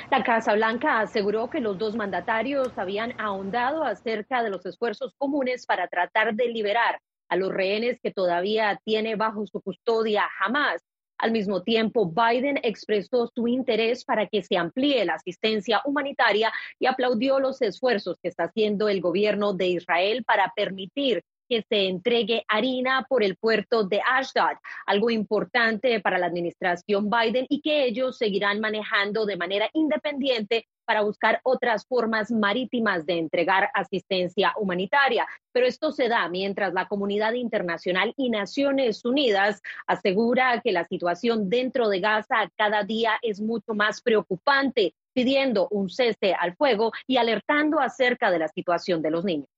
La 0.09 0.23
Casa 0.23 0.55
Blanca 0.55 1.01
aseguró 1.01 1.51
que 1.51 1.59
los 1.59 1.77
dos 1.77 1.97
mandatarios 1.97 2.79
habían 2.79 3.21
ahondado 3.21 3.83
acerca 3.83 4.45
de 4.45 4.51
los 4.51 4.65
esfuerzos 4.65 5.13
comunes 5.19 5.67
para 5.67 5.89
tratar 5.89 6.35
de 6.35 6.47
liberar 6.47 7.01
a 7.29 7.35
los 7.35 7.53
rehenes 7.53 7.99
que 8.01 8.13
todavía 8.13 8.81
tiene 8.85 9.17
bajo 9.17 9.45
su 9.45 9.61
custodia 9.61 10.25
Hamas. 10.39 10.85
Al 11.19 11.33
mismo 11.33 11.63
tiempo, 11.63 12.11
Biden 12.11 12.61
expresó 12.63 13.31
su 13.35 13.49
interés 13.49 14.05
para 14.05 14.27
que 14.27 14.43
se 14.43 14.57
amplíe 14.57 15.05
la 15.05 15.15
asistencia 15.15 15.83
humanitaria 15.85 16.53
y 16.79 16.87
aplaudió 16.87 17.41
los 17.41 17.61
esfuerzos 17.61 18.19
que 18.23 18.29
está 18.29 18.45
haciendo 18.45 18.89
el 18.89 19.01
gobierno 19.01 19.53
de 19.53 19.67
Israel 19.67 20.25
para 20.25 20.53
permitir 20.55 21.25
que 21.49 21.63
se 21.69 21.89
entregue 21.89 22.45
harina 22.49 23.07
por 23.09 23.23
el 23.23 23.37
puerto 23.37 23.85
de 23.85 24.01
Ashdod, 24.01 24.59
algo 24.87 25.11
importante 25.11 26.01
para 26.01 26.19
la 26.19 26.27
administración 26.27 27.11
Biden 27.11 27.47
y 27.49 27.61
que 27.61 27.85
ellos 27.85 28.19
seguirán 28.19 28.61
manejando 28.61 29.27
de 29.27 29.37
manera 29.37 29.69
independiente 29.73 30.67
para 30.89 31.03
buscar 31.03 31.41
otras 31.43 31.87
formas 31.87 32.31
marítimas 32.31 33.05
de 33.05 33.19
entregar 33.19 33.69
asistencia 33.75 34.55
humanitaria. 34.57 35.27
Pero 35.53 35.67
esto 35.67 35.93
se 35.93 36.09
da 36.09 36.27
mientras 36.31 36.73
la 36.73 36.89
comunidad 36.89 37.35
internacional 37.35 38.15
y 38.17 38.31
Naciones 38.31 39.05
Unidas 39.05 39.61
asegura 39.87 40.63
que 40.63 40.73
la 40.73 40.85
situación 40.85 41.51
dentro 41.51 41.91
de 41.91 42.01
Gaza 42.01 42.51
cada 42.57 42.85
día 42.85 43.19
es 43.21 43.39
mucho 43.39 43.75
más 43.75 44.01
preocupante, 44.01 44.95
pidiendo 45.13 45.69
un 45.71 45.91
cese 45.91 46.33
al 46.33 46.57
fuego 46.57 46.93
y 47.07 47.19
alertando 47.19 47.81
acerca 47.81 48.31
de 48.31 48.39
la 48.39 48.49
situación 48.49 49.03
de 49.03 49.11
los 49.11 49.27
niños. 49.27 49.58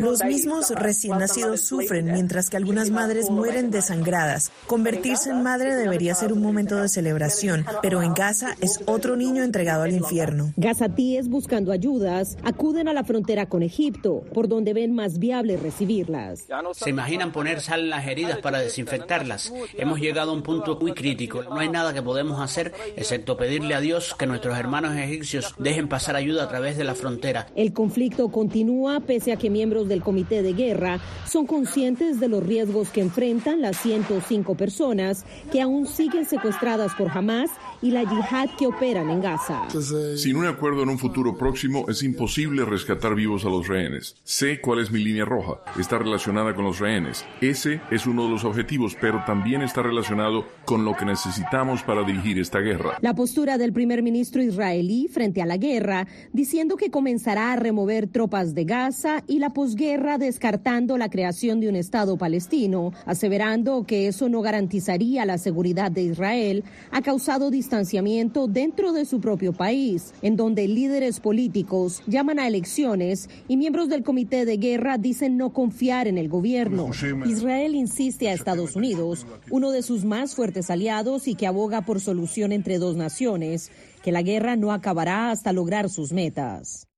Los 0.00 0.24
mismos 0.24 0.70
recién 0.70 1.16
nacidos 1.18 1.60
sufren, 1.60 2.06
mientras 2.06 2.50
que 2.50 2.56
algunas 2.56 2.90
madres 2.90 3.30
mueren 3.30 3.70
desangradas. 3.70 4.50
Convertirse 4.66 5.30
en 5.30 5.44
madre 5.44 5.76
debería 5.76 6.12
ser 6.16 6.32
un 6.32 6.42
momento 6.42 6.74
de 6.74 6.88
celebración, 6.88 7.64
pero 7.80 8.02
en 8.02 8.12
Gaza 8.12 8.56
es 8.60 8.80
otro 8.86 9.14
niño 9.14 9.44
entregado 9.44 9.84
al 9.84 9.92
infierno. 9.92 10.52
Gazatíes 10.56 11.28
buscando 11.28 11.70
ayudas 11.70 12.36
acuden 12.42 12.88
a 12.88 12.92
la 12.92 13.04
frontera 13.04 13.46
con 13.46 13.62
Egipto, 13.62 14.24
por 14.34 14.48
donde 14.48 14.74
ven 14.74 14.92
más 14.92 15.20
viable 15.20 15.56
recibirlas. 15.56 16.46
Se 16.72 16.90
imaginan 16.90 17.30
poner 17.30 17.60
sal 17.60 17.82
en 17.82 17.90
las 17.90 18.08
heridas 18.08 18.38
para 18.38 18.58
desinfectarlas. 18.58 19.52
Hemos 19.78 20.00
llegado 20.00 20.32
a 20.32 20.34
un 20.34 20.42
punto 20.42 20.80
muy 20.80 20.94
crítico. 20.94 21.44
No 21.44 21.60
hay 21.60 21.68
nada 21.68 21.94
que 21.94 22.02
podemos 22.02 22.40
hacer 22.40 22.72
excepto 22.96 23.36
pedirle 23.36 23.76
a 23.76 23.80
Dios 23.80 24.16
que 24.18 24.26
nuestros 24.26 24.58
hermanos 24.58 24.96
egipcios 24.96 25.54
dejen 25.60 25.88
pasar 25.88 26.16
ayuda 26.16 26.42
a 26.42 26.48
través 26.48 26.76
de 26.76 26.82
la 26.82 26.96
frontera. 26.96 27.46
El 27.54 27.72
conflicto 27.72 28.30
continúa 28.30 28.98
pese 28.98 29.30
a 29.30 29.36
que 29.36 29.59
miembros 29.60 29.88
del 29.88 30.00
Comité 30.00 30.40
de 30.40 30.54
Guerra 30.54 31.00
son 31.26 31.46
conscientes 31.46 32.18
de 32.18 32.28
los 32.28 32.42
riesgos 32.42 32.88
que 32.88 33.02
enfrentan 33.02 33.60
las 33.60 33.76
105 33.76 34.54
personas 34.54 35.26
que 35.52 35.60
aún 35.60 35.86
siguen 35.86 36.24
secuestradas 36.24 36.94
por 36.94 37.10
Hamas 37.10 37.50
y 37.82 37.90
la 37.90 38.02
yihad 38.02 38.50
que 38.58 38.66
operan 38.66 39.10
en 39.10 39.20
Gaza. 39.20 39.68
Sin 40.16 40.36
un 40.36 40.46
acuerdo 40.46 40.82
en 40.82 40.90
un 40.90 40.98
futuro 40.98 41.36
próximo 41.36 41.84
es 41.88 42.02
imposible 42.02 42.64
rescatar 42.64 43.14
vivos 43.14 43.44
a 43.44 43.48
los 43.48 43.68
rehenes. 43.68 44.16
Sé 44.24 44.60
cuál 44.60 44.80
es 44.80 44.90
mi 44.90 45.02
línea 45.02 45.24
roja. 45.24 45.60
Está 45.78 45.98
relacionada 45.98 46.54
con 46.54 46.64
los 46.64 46.78
rehenes. 46.78 47.24
Ese 47.40 47.80
es 47.90 48.06
uno 48.06 48.24
de 48.24 48.30
los 48.30 48.44
objetivos, 48.44 48.96
pero 49.00 49.22
también 49.26 49.62
está 49.62 49.82
relacionado 49.82 50.44
con 50.64 50.84
lo 50.84 50.96
que 50.96 51.04
necesitamos 51.04 51.82
para 51.82 52.04
dirigir 52.04 52.38
esta 52.38 52.60
guerra. 52.60 52.98
La 53.00 53.14
postura 53.14 53.58
del 53.58 53.72
primer 53.72 54.02
ministro 54.02 54.42
israelí 54.42 55.08
frente 55.08 55.42
a 55.42 55.46
la 55.46 55.56
guerra, 55.56 56.06
diciendo 56.32 56.76
que 56.76 56.90
comenzará 56.90 57.52
a 57.52 57.56
remover 57.56 58.06
tropas 58.06 58.54
de 58.54 58.64
Gaza 58.64 59.22
y 59.26 59.38
la 59.38 59.50
posguerra 59.50 60.18
descartando 60.18 60.98
la 60.98 61.10
creación 61.10 61.60
de 61.60 61.68
un 61.68 61.76
Estado 61.76 62.16
palestino, 62.16 62.92
aseverando 63.06 63.84
que 63.84 64.08
eso 64.08 64.28
no 64.28 64.42
garantizaría 64.42 65.24
la 65.24 65.38
seguridad 65.38 65.90
de 65.90 66.02
Israel, 66.02 66.64
ha 66.90 67.02
causado 67.02 67.50
distanciamiento 67.70 68.48
dentro 68.48 68.92
de 68.92 69.04
su 69.04 69.20
propio 69.20 69.52
país, 69.52 70.12
en 70.22 70.34
donde 70.34 70.66
líderes 70.66 71.20
políticos 71.20 72.02
llaman 72.08 72.40
a 72.40 72.48
elecciones 72.48 73.30
y 73.46 73.56
miembros 73.56 73.88
del 73.88 74.02
Comité 74.02 74.44
de 74.44 74.56
Guerra 74.56 74.98
dicen 74.98 75.36
no 75.36 75.52
confiar 75.52 76.08
en 76.08 76.18
el 76.18 76.28
gobierno. 76.28 76.90
Israel 77.26 77.76
insiste 77.76 78.28
a 78.28 78.32
Estados 78.32 78.74
Unidos, 78.74 79.24
uno 79.52 79.70
de 79.70 79.82
sus 79.82 80.04
más 80.04 80.34
fuertes 80.34 80.68
aliados 80.68 81.28
y 81.28 81.36
que 81.36 81.46
aboga 81.46 81.82
por 81.82 82.00
solución 82.00 82.50
entre 82.50 82.78
dos 82.78 82.96
naciones, 82.96 83.70
que 84.02 84.10
la 84.10 84.22
guerra 84.22 84.56
no 84.56 84.72
acabará 84.72 85.30
hasta 85.30 85.52
lograr 85.52 85.88
sus 85.90 86.12
metas. 86.12 86.89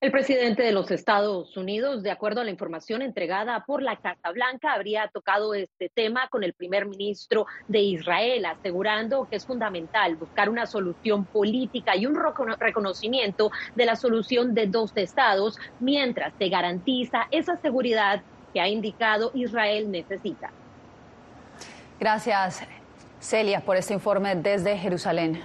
El 0.00 0.12
presidente 0.12 0.62
de 0.62 0.70
los 0.70 0.92
Estados 0.92 1.56
Unidos, 1.56 2.04
de 2.04 2.12
acuerdo 2.12 2.40
a 2.40 2.44
la 2.44 2.50
información 2.50 3.02
entregada 3.02 3.64
por 3.66 3.82
la 3.82 3.96
Casa 3.96 4.30
Blanca, 4.32 4.72
habría 4.72 5.08
tocado 5.08 5.52
este 5.52 5.88
tema 5.88 6.28
con 6.28 6.44
el 6.44 6.52
primer 6.52 6.86
ministro 6.86 7.46
de 7.66 7.80
Israel, 7.80 8.46
asegurando 8.46 9.26
que 9.28 9.34
es 9.34 9.44
fundamental 9.44 10.14
buscar 10.14 10.48
una 10.48 10.66
solución 10.66 11.24
política 11.24 11.96
y 11.96 12.06
un 12.06 12.14
reconocimiento 12.14 13.50
de 13.74 13.84
la 13.84 13.96
solución 13.96 14.54
de 14.54 14.68
dos 14.68 14.92
estados 14.96 15.58
mientras 15.80 16.32
se 16.38 16.48
garantiza 16.48 17.26
esa 17.32 17.56
seguridad 17.56 18.22
que 18.52 18.60
ha 18.60 18.68
indicado 18.68 19.32
Israel 19.34 19.90
necesita. 19.90 20.52
Gracias, 21.98 22.62
Celia, 23.18 23.60
por 23.60 23.76
este 23.76 23.94
informe 23.94 24.36
desde 24.36 24.78
Jerusalén. 24.78 25.42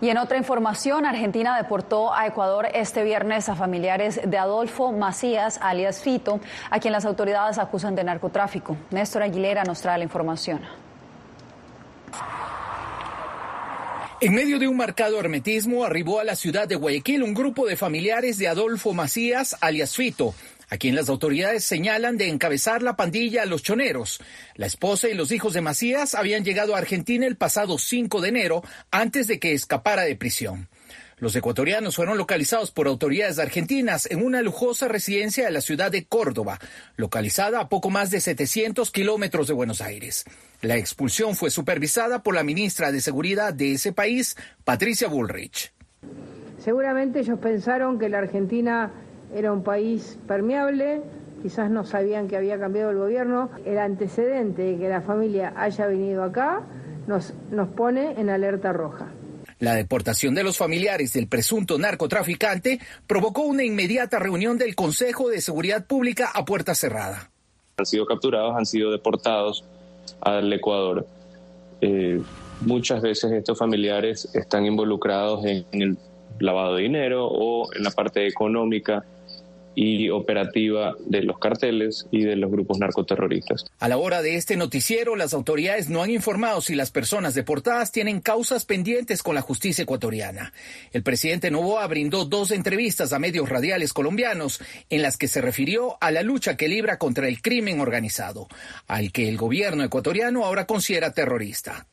Y 0.00 0.10
en 0.10 0.18
otra 0.18 0.38
información, 0.38 1.06
Argentina 1.06 1.56
deportó 1.56 2.14
a 2.14 2.26
Ecuador 2.26 2.68
este 2.72 3.02
viernes 3.02 3.48
a 3.48 3.56
familiares 3.56 4.20
de 4.24 4.38
Adolfo 4.38 4.92
Macías, 4.92 5.58
alias 5.60 6.00
Fito, 6.00 6.40
a 6.70 6.78
quien 6.78 6.92
las 6.92 7.04
autoridades 7.04 7.58
acusan 7.58 7.96
de 7.96 8.04
narcotráfico. 8.04 8.76
Néstor 8.90 9.22
Aguilera 9.22 9.64
nos 9.64 9.80
trae 9.80 9.98
la 9.98 10.04
información. 10.04 10.60
En 14.20 14.34
medio 14.34 14.58
de 14.58 14.66
un 14.66 14.76
marcado 14.76 15.18
hermetismo, 15.20 15.84
arribó 15.84 16.18
a 16.18 16.24
la 16.24 16.34
ciudad 16.34 16.66
de 16.66 16.74
Guayaquil 16.74 17.22
un 17.22 17.34
grupo 17.34 17.66
de 17.66 17.76
familiares 17.76 18.36
de 18.38 18.48
Adolfo 18.48 18.92
Macías, 18.92 19.56
alias 19.60 19.94
Fito, 19.94 20.34
a 20.68 20.76
quien 20.76 20.94
las 20.94 21.08
autoridades 21.08 21.64
señalan 21.64 22.16
de 22.16 22.28
encabezar 22.28 22.82
la 22.82 22.96
pandilla 22.96 23.46
Los 23.46 23.62
Choneros. 23.62 24.20
La 24.54 24.66
esposa 24.66 25.08
y 25.08 25.14
los 25.14 25.32
hijos 25.32 25.54
de 25.54 25.60
Macías 25.60 26.14
habían 26.14 26.44
llegado 26.44 26.74
a 26.74 26.78
Argentina 26.78 27.26
el 27.26 27.36
pasado 27.36 27.78
5 27.78 28.20
de 28.20 28.28
enero 28.28 28.62
antes 28.90 29.26
de 29.26 29.38
que 29.38 29.52
escapara 29.52 30.02
de 30.02 30.16
prisión. 30.16 30.68
Los 31.20 31.34
ecuatorianos 31.34 31.96
fueron 31.96 32.16
localizados 32.16 32.70
por 32.70 32.86
autoridades 32.86 33.40
argentinas 33.40 34.06
en 34.06 34.22
una 34.22 34.40
lujosa 34.40 34.86
residencia 34.86 35.46
de 35.46 35.50
la 35.50 35.60
ciudad 35.60 35.90
de 35.90 36.04
Córdoba, 36.04 36.60
localizada 36.96 37.58
a 37.58 37.68
poco 37.68 37.90
más 37.90 38.10
de 38.12 38.20
700 38.20 38.92
kilómetros 38.92 39.48
de 39.48 39.54
Buenos 39.54 39.80
Aires. 39.80 40.24
La 40.60 40.76
expulsión 40.76 41.34
fue 41.34 41.50
supervisada 41.50 42.22
por 42.22 42.36
la 42.36 42.44
ministra 42.44 42.92
de 42.92 43.00
Seguridad 43.00 43.52
de 43.52 43.72
ese 43.72 43.92
país, 43.92 44.36
Patricia 44.64 45.08
Bullrich. 45.08 45.72
Seguramente 46.62 47.20
ellos 47.20 47.40
pensaron 47.40 47.98
que 47.98 48.08
la 48.08 48.18
Argentina 48.18 48.92
era 49.34 49.52
un 49.52 49.62
país 49.62 50.18
permeable, 50.26 51.02
quizás 51.42 51.70
no 51.70 51.84
sabían 51.84 52.28
que 52.28 52.36
había 52.36 52.58
cambiado 52.58 52.90
el 52.90 52.96
gobierno. 52.96 53.50
El 53.64 53.78
antecedente 53.78 54.62
de 54.62 54.78
que 54.78 54.88
la 54.88 55.02
familia 55.02 55.52
haya 55.56 55.86
venido 55.86 56.22
acá 56.22 56.62
nos, 57.06 57.34
nos 57.50 57.68
pone 57.68 58.20
en 58.20 58.30
alerta 58.30 58.72
roja. 58.72 59.08
La 59.60 59.74
deportación 59.74 60.34
de 60.34 60.44
los 60.44 60.56
familiares 60.56 61.12
del 61.12 61.26
presunto 61.26 61.78
narcotraficante 61.78 62.78
provocó 63.06 63.42
una 63.42 63.64
inmediata 63.64 64.18
reunión 64.18 64.56
del 64.56 64.76
Consejo 64.76 65.28
de 65.28 65.40
Seguridad 65.40 65.84
Pública 65.84 66.30
a 66.32 66.44
puerta 66.44 66.74
cerrada. 66.74 67.30
Han 67.76 67.86
sido 67.86 68.06
capturados, 68.06 68.56
han 68.56 68.66
sido 68.66 68.92
deportados 68.92 69.64
al 70.20 70.52
Ecuador. 70.52 71.06
Eh, 71.80 72.20
muchas 72.60 73.02
veces 73.02 73.32
estos 73.32 73.58
familiares 73.58 74.28
están 74.32 74.64
involucrados 74.64 75.44
en 75.44 75.64
el 75.72 75.98
lavado 76.38 76.76
de 76.76 76.82
dinero 76.82 77.26
o 77.26 77.72
en 77.74 77.82
la 77.82 77.90
parte 77.90 78.26
económica 78.26 79.04
y 79.74 80.10
operativa 80.10 80.94
de 81.06 81.22
los 81.22 81.38
carteles 81.38 82.06
y 82.10 82.24
de 82.24 82.36
los 82.36 82.50
grupos 82.50 82.78
narcoterroristas. 82.78 83.66
A 83.78 83.88
la 83.88 83.96
hora 83.96 84.22
de 84.22 84.36
este 84.36 84.56
noticiero, 84.56 85.16
las 85.16 85.34
autoridades 85.34 85.88
no 85.88 86.02
han 86.02 86.10
informado 86.10 86.60
si 86.60 86.74
las 86.74 86.90
personas 86.90 87.34
deportadas 87.34 87.92
tienen 87.92 88.20
causas 88.20 88.64
pendientes 88.64 89.22
con 89.22 89.34
la 89.34 89.40
justicia 89.40 89.82
ecuatoriana. 89.82 90.52
El 90.92 91.02
presidente 91.02 91.50
Novoa 91.50 91.86
brindó 91.86 92.24
dos 92.24 92.50
entrevistas 92.50 93.12
a 93.12 93.18
medios 93.18 93.48
radiales 93.48 93.92
colombianos 93.92 94.60
en 94.90 95.02
las 95.02 95.16
que 95.16 95.28
se 95.28 95.40
refirió 95.40 95.96
a 96.00 96.10
la 96.10 96.22
lucha 96.22 96.56
que 96.56 96.68
libra 96.68 96.98
contra 96.98 97.28
el 97.28 97.40
crimen 97.40 97.80
organizado, 97.80 98.48
al 98.86 99.12
que 99.12 99.28
el 99.28 99.36
gobierno 99.36 99.84
ecuatoriano 99.84 100.44
ahora 100.44 100.66
considera 100.66 101.12
terrorista. 101.12 101.86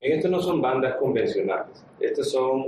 Estos 0.00 0.30
no 0.30 0.40
son 0.40 0.60
bandas 0.60 0.96
convencionales, 0.96 1.82
estos 1.98 2.30
son 2.30 2.66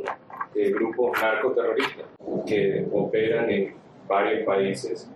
eh, 0.55 0.71
grupos 0.71 1.12
narcoterroristas 1.21 2.07
que 2.47 2.87
operan 2.91 3.50
en 3.50 3.75
varios 4.09 4.45
países 4.45 5.09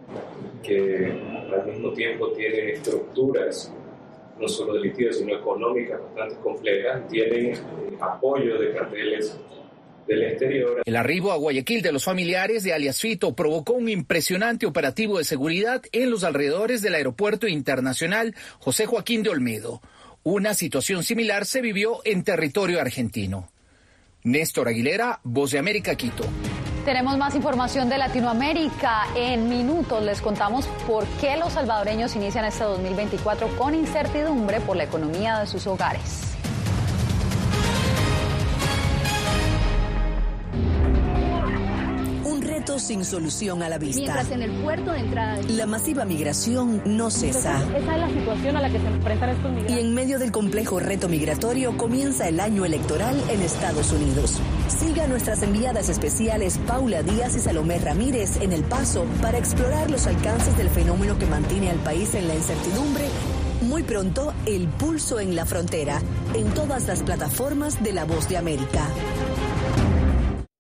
que 0.62 1.12
al 1.52 1.66
mismo 1.66 1.92
tiempo 1.92 2.32
tienen 2.32 2.70
estructuras 2.70 3.73
no 4.40 4.49
solo 4.49 4.75
delictivas, 4.75 5.18
sino 5.18 5.35
económicas 5.35 6.00
bastante 6.00 6.37
complejas, 6.42 7.06
tienen 7.09 7.54
eh, 7.54 7.59
apoyo 8.00 8.59
de 8.59 8.73
carteles 8.73 9.38
del 10.06 10.23
exterior. 10.23 10.82
El 10.85 10.97
arribo 10.97 11.32
a 11.32 11.37
Guayaquil 11.37 11.82
de 11.82 11.92
los 11.92 12.04
familiares 12.04 12.64
de 12.64 12.73
alias 12.73 12.99
Fito 13.00 13.37
provocó 13.37 13.75
un 13.75 13.88
impresionante 13.88 14.66
operativo 14.66 15.18
de 15.18 15.25
seguridad 15.25 15.82
en 15.92 16.11
los 16.11 16.25
alrededores 16.25 16.80
del 16.80 16.94
aeropuerto 16.94 17.47
internacional 17.47 18.35
José 18.59 18.87
Joaquín 18.87 19.23
de 19.23 19.30
Olmedo. 19.30 19.82
Una 20.23 20.54
situación 20.54 21.02
similar 21.02 21.44
se 21.44 21.61
vivió 21.61 22.00
en 22.04 22.25
territorio 22.25 22.80
argentino. 22.80 23.50
Néstor 24.23 24.68
Aguilera, 24.68 25.20
Voz 25.23 25.52
de 25.52 25.59
América, 25.59 25.94
Quito. 25.94 26.25
Tenemos 26.90 27.16
más 27.16 27.37
información 27.37 27.88
de 27.88 27.99
Latinoamérica. 27.99 29.06
En 29.14 29.49
minutos 29.49 30.02
les 30.02 30.20
contamos 30.20 30.66
por 30.88 31.06
qué 31.20 31.37
los 31.37 31.52
salvadoreños 31.52 32.16
inician 32.16 32.44
este 32.44 32.64
2024 32.64 33.56
con 33.56 33.76
incertidumbre 33.76 34.61
por 34.61 34.75
la 34.75 34.82
economía 34.82 35.38
de 35.38 35.47
sus 35.47 35.68
hogares. 35.68 36.29
Sin 42.80 43.04
solución 43.04 43.62
a 43.62 43.68
la 43.68 43.78
vista. 43.78 44.00
Mientras 44.00 44.30
en 44.30 44.42
el 44.42 44.50
puerto 44.62 44.92
de 44.92 45.00
entrada. 45.00 45.40
La 45.49 45.66
masiva 45.66 46.04
migración 46.04 46.82
no 46.84 47.10
cesa. 47.10 47.62
esa 47.76 47.94
es 47.94 48.00
la 48.00 48.08
situación 48.08 48.56
a 48.56 48.62
la 48.62 48.70
que 48.70 48.78
se 48.78 48.87
enfrentan 48.87 49.30
estos 49.30 49.50
migrantes. 49.50 49.76
Y 49.76 49.80
en 49.80 49.94
medio 49.94 50.18
del 50.18 50.32
complejo 50.32 50.80
reto 50.80 51.08
migratorio 51.08 51.76
comienza 51.76 52.28
el 52.28 52.40
año 52.40 52.64
electoral 52.64 53.20
en 53.30 53.42
Estados 53.42 53.92
Unidos. 53.92 54.40
Siga 54.68 55.06
nuestras 55.06 55.42
enviadas 55.42 55.88
especiales 55.88 56.58
Paula 56.66 57.02
Díaz 57.02 57.37
y 57.37 57.40
Salomé 57.40 57.78
Ramírez 57.78 58.40
en 58.40 58.52
El 58.52 58.62
Paso 58.64 59.04
para 59.20 59.38
explorar 59.38 59.90
los 59.90 60.06
alcances 60.06 60.56
del 60.56 60.68
fenómeno 60.68 61.18
que 61.18 61.26
mantiene 61.26 61.70
al 61.70 61.78
país 61.78 62.14
en 62.14 62.28
la 62.28 62.34
incertidumbre 62.34 63.04
muy 63.70 63.82
pronto, 63.82 64.32
El 64.46 64.68
Pulso 64.68 65.20
en 65.20 65.37
la 65.37 65.44
Frontera, 65.44 66.00
en 66.34 66.52
todas 66.54 66.87
las 66.87 67.02
plataformas 67.02 67.82
de 67.82 67.92
La 67.92 68.04
Voz 68.04 68.28
de 68.28 68.37
América. 68.37 68.88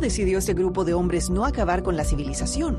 ¿Cómo 0.00 0.08
decidió 0.08 0.38
este 0.38 0.54
grupo 0.54 0.86
de 0.86 0.94
hombres 0.94 1.28
no 1.28 1.44
acabar 1.44 1.82
con 1.82 1.94
la 1.94 2.04
civilización? 2.04 2.78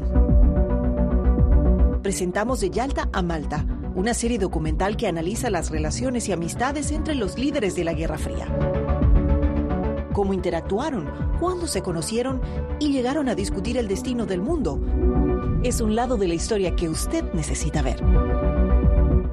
Presentamos 2.02 2.62
de 2.62 2.72
Yalta 2.72 3.10
a 3.14 3.22
Malta, 3.22 3.64
una 3.94 4.16
serie 4.16 4.40
documental 4.40 4.98
que 4.98 5.06
analiza 5.06 5.52
las 5.52 5.70
relaciones 5.70 6.28
y 6.28 6.32
amistades 6.32 6.92
entre 6.92 7.14
los 7.14 7.38
líderes 7.38 7.76
de 7.76 7.84
la 7.84 7.94
Guerra 7.94 8.18
Fría. 8.18 8.48
Cómo 10.14 10.34
interactuaron, 10.34 11.12
cuándo 11.40 11.68
se 11.68 11.84
conocieron 11.84 12.42
y 12.80 12.92
llegaron 12.92 13.30
a 13.30 13.36
discutir 13.36 13.78
el 13.78 13.88
destino 13.88 14.26
del 14.26 14.42
mundo. 14.42 14.82
Es 15.62 15.80
un 15.80 15.96
lado 15.96 16.18
de 16.18 16.28
la 16.28 16.34
historia 16.34 16.76
que 16.76 16.90
usted 16.90 17.24
necesita 17.34 17.84
ver. 17.84 18.04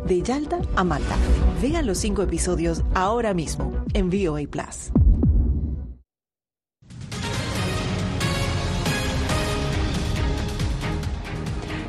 De 0.05 0.21
Yalta 0.21 0.61
a 0.77 0.85
Malta. 0.85 1.17
Vean 1.63 1.87
los 1.87 1.97
cinco 1.97 2.21
episodios 2.21 2.85
ahora 2.93 3.33
mismo 3.33 3.73
en 3.95 4.11
VOA 4.11 4.47
Plus. 4.47 4.93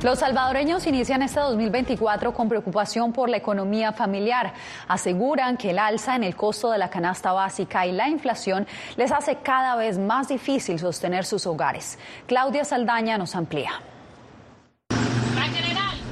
Los 0.02 0.20
salvadoreños 0.20 0.88
inician 0.88 1.22
este 1.24 1.42
2024 1.42 2.34
con 2.34 2.48
preocupación 2.48 3.12
por 3.12 3.28
la 3.30 3.36
economía 3.36 3.92
familiar. 3.92 4.54
Aseguran 4.88 5.58
que 5.58 5.72
el 5.72 5.80
alza 5.80 6.16
en 6.16 6.24
el 6.24 6.38
costo 6.38 6.72
de 6.72 6.78
la 6.78 6.90
canasta 6.90 7.34
básica 7.34 7.86
y 7.86 7.92
la 7.92 8.08
inflación 8.08 8.66
les 8.96 9.12
hace 9.12 9.36
cada 9.36 9.76
vez 9.76 9.98
más 9.98 10.30
difícil 10.30 10.80
sostener 10.80 11.26
sus 11.26 11.46
hogares. 11.46 12.00
Claudia 12.28 12.64
Saldaña 12.64 13.18
nos 13.18 13.36
amplía. 13.36 13.72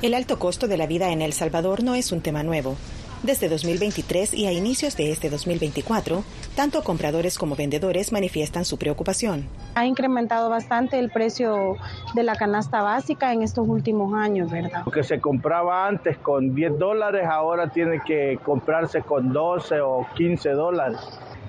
El 0.02 0.14
alto 0.14 0.38
costo 0.38 0.68
de 0.68 0.76
la 0.76 0.86
vida 0.86 1.10
en 1.10 1.22
El 1.22 1.32
Salvador 1.32 1.82
no 1.82 1.96
es 1.96 2.12
un 2.12 2.20
tema 2.20 2.44
nuevo. 2.44 2.76
Desde 3.24 3.50
2023 3.50 4.36
y 4.36 4.46
a 4.46 4.52
inicios 4.52 4.96
de 4.96 5.12
este 5.12 5.32
2024, 5.32 6.24
tanto 6.56 6.84
compradores 6.84 7.40
como 7.40 7.56
vendedores 7.56 8.12
manifiestan 8.12 8.64
su 8.64 8.78
preocupación. 8.78 9.48
Ha 9.74 9.88
incrementado 9.88 10.50
bastante 10.50 11.00
el 11.00 11.10
precio 11.10 11.78
de 12.14 12.24
la 12.24 12.36
canasta 12.36 12.84
básica 12.84 13.34
en 13.34 13.42
estos 13.42 13.68
últimos 13.68 14.14
años, 14.14 14.52
¿verdad? 14.52 14.84
Lo 14.86 14.92
que 14.92 15.04
se 15.04 15.20
compraba 15.20 15.88
antes 15.88 16.18
con 16.20 16.54
10 16.54 16.78
dólares 16.78 17.26
ahora 17.28 17.70
tiene 17.70 18.02
que 18.06 18.40
comprarse 18.44 19.02
con 19.02 19.34
12 19.34 19.82
o 19.82 20.06
15 20.16 20.50
dólares. 20.52 21.00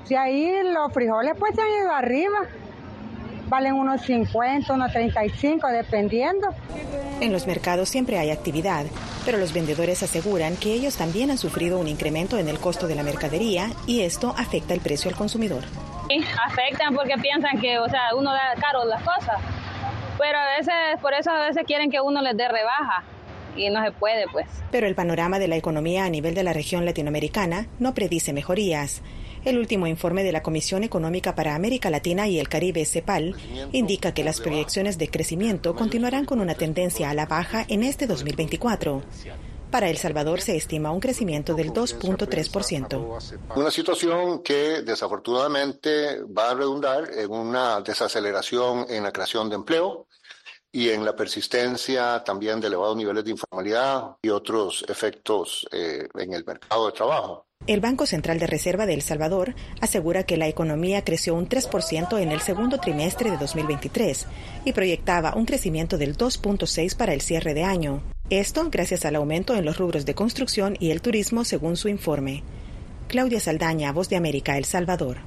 Si 0.04 0.14
ahí 0.14 0.50
los 0.72 0.90
frijoles 0.94 1.34
pues 1.38 1.54
se 1.54 1.60
han 1.60 1.68
ido 1.68 1.92
arriba 1.92 2.38
valen 3.48 3.74
unos 3.74 4.02
50, 4.02 4.72
unos 4.72 4.92
35, 4.92 5.66
dependiendo. 5.68 6.48
En 7.20 7.32
los 7.32 7.46
mercados 7.46 7.88
siempre 7.88 8.18
hay 8.18 8.30
actividad, 8.30 8.86
pero 9.24 9.38
los 9.38 9.52
vendedores 9.52 10.02
aseguran 10.02 10.56
que 10.56 10.72
ellos 10.72 10.96
también 10.96 11.30
han 11.30 11.38
sufrido 11.38 11.78
un 11.78 11.88
incremento 11.88 12.38
en 12.38 12.48
el 12.48 12.58
costo 12.58 12.86
de 12.86 12.94
la 12.94 13.02
mercadería 13.02 13.70
y 13.86 14.02
esto 14.02 14.34
afecta 14.36 14.74
el 14.74 14.80
precio 14.80 15.10
al 15.10 15.16
consumidor. 15.16 15.64
Sí, 16.08 16.24
afectan 16.46 16.94
porque 16.94 17.14
piensan 17.20 17.60
que, 17.60 17.78
o 17.78 17.88
sea, 17.88 18.14
uno 18.16 18.32
da 18.32 18.54
caro 18.60 18.84
las 18.84 19.02
cosas, 19.02 19.36
pero 20.18 20.38
a 20.38 20.56
veces, 20.56 20.74
por 21.02 21.12
eso 21.14 21.30
a 21.30 21.46
veces 21.46 21.64
quieren 21.66 21.90
que 21.90 22.00
uno 22.00 22.22
les 22.22 22.36
dé 22.36 22.48
rebaja 22.48 23.04
y 23.56 23.70
no 23.70 23.82
se 23.84 23.92
puede, 23.92 24.26
pues. 24.30 24.46
Pero 24.70 24.86
el 24.86 24.94
panorama 24.94 25.38
de 25.38 25.48
la 25.48 25.56
economía 25.56 26.04
a 26.04 26.10
nivel 26.10 26.34
de 26.34 26.44
la 26.44 26.52
región 26.52 26.84
latinoamericana 26.84 27.66
no 27.78 27.94
predice 27.94 28.32
mejorías. 28.32 29.02
El 29.48 29.56
último 29.56 29.86
informe 29.86 30.24
de 30.24 30.32
la 30.32 30.42
Comisión 30.42 30.84
Económica 30.84 31.34
para 31.34 31.54
América 31.54 31.88
Latina 31.88 32.28
y 32.28 32.38
el 32.38 32.50
Caribe, 32.50 32.84
CEPAL, 32.84 33.34
indica 33.72 34.12
que 34.12 34.22
las 34.22 34.42
proyecciones 34.42 34.98
de 34.98 35.08
crecimiento 35.08 35.74
continuarán 35.74 36.26
con 36.26 36.40
una 36.40 36.54
tendencia 36.54 37.08
a 37.08 37.14
la 37.14 37.24
baja 37.24 37.64
en 37.66 37.82
este 37.82 38.06
2024. 38.06 39.02
Para 39.70 39.88
El 39.88 39.96
Salvador 39.96 40.42
se 40.42 40.54
estima 40.54 40.92
un 40.92 41.00
crecimiento 41.00 41.54
del 41.54 41.72
2.3%. 41.72 43.38
Una 43.56 43.70
situación 43.70 44.42
que 44.42 44.82
desafortunadamente 44.82 46.20
va 46.24 46.50
a 46.50 46.54
redundar 46.54 47.10
en 47.14 47.30
una 47.30 47.80
desaceleración 47.80 48.84
en 48.90 49.02
la 49.02 49.12
creación 49.12 49.48
de 49.48 49.54
empleo 49.54 50.08
y 50.70 50.90
en 50.90 51.06
la 51.06 51.16
persistencia 51.16 52.22
también 52.22 52.60
de 52.60 52.66
elevados 52.66 52.98
niveles 52.98 53.24
de 53.24 53.30
informalidad 53.30 54.14
y 54.20 54.28
otros 54.28 54.84
efectos 54.86 55.66
eh, 55.72 56.06
en 56.18 56.34
el 56.34 56.44
mercado 56.44 56.84
de 56.84 56.92
trabajo. 56.92 57.47
El 57.68 57.80
Banco 57.80 58.06
Central 58.06 58.38
de 58.38 58.46
Reserva 58.46 58.86
de 58.86 58.94
El 58.94 59.02
Salvador 59.02 59.54
asegura 59.82 60.22
que 60.22 60.38
la 60.38 60.48
economía 60.48 61.04
creció 61.04 61.34
un 61.34 61.50
3% 61.50 62.18
en 62.18 62.32
el 62.32 62.40
segundo 62.40 62.78
trimestre 62.78 63.30
de 63.30 63.36
2023 63.36 64.26
y 64.64 64.72
proyectaba 64.72 65.34
un 65.36 65.44
crecimiento 65.44 65.98
del 65.98 66.16
2.6 66.16 66.96
para 66.96 67.12
el 67.12 67.20
cierre 67.20 67.52
de 67.52 67.64
año. 67.64 68.02
Esto 68.30 68.70
gracias 68.70 69.04
al 69.04 69.16
aumento 69.16 69.54
en 69.54 69.66
los 69.66 69.76
rubros 69.76 70.06
de 70.06 70.14
construcción 70.14 70.78
y 70.80 70.92
el 70.92 71.02
turismo, 71.02 71.44
según 71.44 71.76
su 71.76 71.88
informe. 71.88 72.42
Claudia 73.06 73.38
Saldaña, 73.38 73.92
Voz 73.92 74.08
de 74.08 74.16
América, 74.16 74.56
El 74.56 74.64
Salvador. 74.64 75.18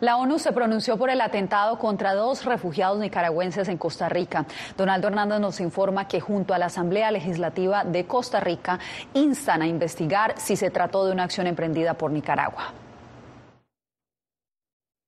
La 0.00 0.18
ONU 0.18 0.38
se 0.38 0.52
pronunció 0.52 0.98
por 0.98 1.08
el 1.08 1.22
atentado 1.22 1.78
contra 1.78 2.14
dos 2.14 2.44
refugiados 2.44 2.98
nicaragüenses 2.98 3.68
en 3.68 3.78
Costa 3.78 4.10
Rica. 4.10 4.46
Donaldo 4.76 5.08
Hernández 5.08 5.40
nos 5.40 5.58
informa 5.60 6.06
que 6.06 6.20
junto 6.20 6.52
a 6.52 6.58
la 6.58 6.66
Asamblea 6.66 7.10
Legislativa 7.10 7.82
de 7.82 8.04
Costa 8.04 8.40
Rica 8.40 8.78
instan 9.14 9.62
a 9.62 9.66
investigar 9.66 10.34
si 10.36 10.56
se 10.56 10.70
trató 10.70 11.06
de 11.06 11.12
una 11.12 11.24
acción 11.24 11.46
emprendida 11.46 11.94
por 11.94 12.10
Nicaragua. 12.10 12.74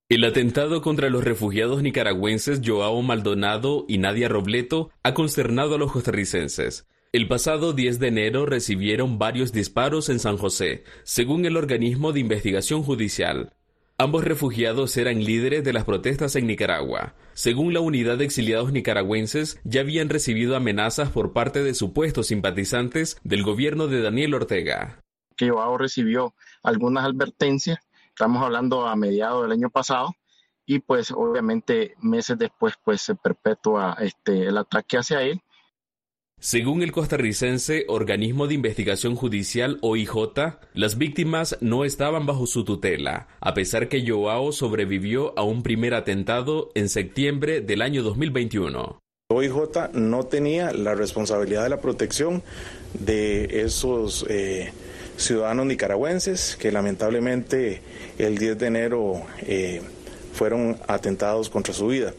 El 0.09 0.25
atentado 0.25 0.81
contra 0.81 1.11
los 1.11 1.23
refugiados 1.23 1.83
nicaragüenses 1.83 2.63
Joao 2.65 3.03
Maldonado 3.03 3.85
y 3.89 3.99
Nadia 3.99 4.31
Robleto 4.31 4.89
ha 5.03 5.13
consternado 5.13 5.75
a 5.75 5.79
los 5.79 5.93
costarricenses. 5.93 6.87
El 7.13 7.29
pasado 7.29 7.75
10 7.75 7.99
de 7.99 8.09
enero 8.09 8.47
recibieron 8.47 9.19
varios 9.19 9.53
disparos 9.53 10.09
en 10.09 10.19
San 10.19 10.39
José, 10.39 10.85
según 11.03 11.45
el 11.45 11.59
organismo 11.59 12.13
de 12.13 12.21
investigación 12.21 12.83
judicial. 12.83 13.53
Ambos 14.01 14.23
refugiados 14.23 14.97
eran 14.97 15.25
líderes 15.25 15.65
de 15.65 15.73
las 15.73 15.85
protestas 15.85 16.37
en 16.37 16.47
Nicaragua. 16.47 17.15
Según 17.33 17.75
la 17.75 17.81
unidad 17.81 18.17
de 18.17 18.27
exiliados 18.27 18.71
nicaragüenses, 18.71 19.61
ya 19.65 19.81
habían 19.81 20.09
recibido 20.09 20.55
amenazas 20.55 21.11
por 21.11 21.33
parte 21.33 21.65
de 21.65 21.75
supuestos 21.75 22.29
simpatizantes 22.29 23.19
del 23.25 23.43
gobierno 23.43 23.89
de 23.89 24.01
Daniel 24.01 24.35
Ortega. 24.35 25.01
Que 25.37 25.51
recibió 25.77 26.33
algunas 26.63 27.07
advertencias, 27.07 27.81
estamos 28.11 28.41
hablando 28.41 28.87
a 28.87 28.95
mediados 28.95 29.43
del 29.43 29.51
año 29.51 29.69
pasado, 29.69 30.15
y 30.65 30.79
pues 30.79 31.11
obviamente 31.11 31.97
meses 32.01 32.39
después 32.39 32.75
pues 32.85 33.01
se 33.01 33.17
perpetúa 33.17 33.97
este, 33.99 34.47
el 34.47 34.59
ataque 34.59 34.99
hacia 34.99 35.23
él 35.23 35.43
según 36.41 36.83
el 36.83 36.93
costarricense 36.93 37.85
Organismo 37.89 38.47
de 38.47 38.55
Investigación 38.55 39.17
Judicial 39.17 39.79
OIJ, 39.83 40.13
las 40.73 40.97
víctimas 40.97 41.59
no 41.61 41.85
estaban 41.85 42.27
bajo 42.27 42.47
su 42.47 42.65
tutela, 42.65 43.27
a 43.41 43.55
pesar 43.55 43.89
que 43.89 44.09
Joao 44.09 44.53
sobrevivió 44.53 45.37
a 45.37 45.43
un 45.43 45.65
primer 45.65 45.95
atentado 45.95 46.71
en 46.77 46.89
septiembre 46.89 47.61
del 47.61 47.83
año 47.83 48.05
2021. 48.05 49.01
OIJ 49.31 49.91
no 49.95 50.27
tenía 50.27 50.73
la 50.73 50.95
responsabilidad 50.95 51.65
de 51.65 51.71
la 51.71 51.81
protección 51.81 52.45
de 52.95 53.65
esos 53.65 54.25
eh, 54.29 54.73
ciudadanos 55.17 55.67
nicaragüenses 55.67 56.55
que 56.55 56.71
lamentablemente 56.71 57.83
el 58.17 58.39
10 58.39 58.59
de 58.59 58.67
enero 58.69 59.23
eh, 59.41 59.83
fueron 60.33 60.79
atentados 60.87 61.51
contra 61.51 61.75
su 61.75 61.89
vida. 61.89 62.15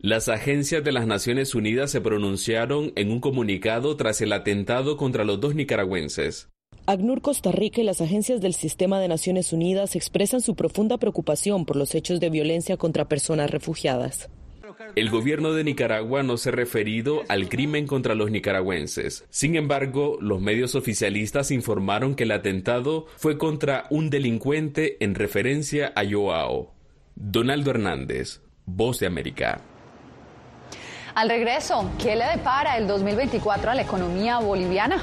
Las 0.00 0.28
agencias 0.28 0.84
de 0.84 0.92
las 0.92 1.08
Naciones 1.08 1.56
Unidas 1.56 1.90
se 1.90 2.00
pronunciaron 2.00 2.92
en 2.94 3.10
un 3.10 3.18
comunicado 3.18 3.96
tras 3.96 4.20
el 4.20 4.32
atentado 4.32 4.96
contra 4.96 5.24
los 5.24 5.40
dos 5.40 5.56
nicaragüenses. 5.56 6.50
ACNUR 6.86 7.20
Costa 7.20 7.50
Rica 7.50 7.80
y 7.80 7.84
las 7.84 8.00
agencias 8.00 8.40
del 8.40 8.54
sistema 8.54 9.00
de 9.00 9.08
Naciones 9.08 9.52
Unidas 9.52 9.96
expresan 9.96 10.40
su 10.40 10.54
profunda 10.54 10.98
preocupación 10.98 11.66
por 11.66 11.74
los 11.74 11.96
hechos 11.96 12.20
de 12.20 12.30
violencia 12.30 12.76
contra 12.76 13.08
personas 13.08 13.50
refugiadas. 13.50 14.30
El 14.94 15.10
gobierno 15.10 15.52
de 15.52 15.64
Nicaragua 15.64 16.22
no 16.22 16.36
se 16.36 16.50
ha 16.50 16.52
referido 16.52 17.24
al 17.26 17.48
crimen 17.48 17.88
contra 17.88 18.14
los 18.14 18.30
nicaragüenses. 18.30 19.24
Sin 19.30 19.56
embargo, 19.56 20.16
los 20.20 20.40
medios 20.40 20.76
oficialistas 20.76 21.50
informaron 21.50 22.14
que 22.14 22.22
el 22.22 22.30
atentado 22.30 23.06
fue 23.16 23.36
contra 23.36 23.86
un 23.90 24.10
delincuente 24.10 24.96
en 25.04 25.16
referencia 25.16 25.92
a 25.96 26.08
Joao. 26.08 26.72
Donaldo 27.16 27.72
Hernández, 27.72 28.42
Voz 28.64 29.00
de 29.00 29.08
América. 29.08 29.64
Al 31.14 31.28
regreso, 31.28 31.90
¿qué 31.98 32.16
le 32.16 32.26
depara 32.26 32.76
el 32.76 32.86
2024 32.86 33.70
a 33.70 33.74
la 33.74 33.82
economía 33.82 34.38
boliviana? 34.38 35.02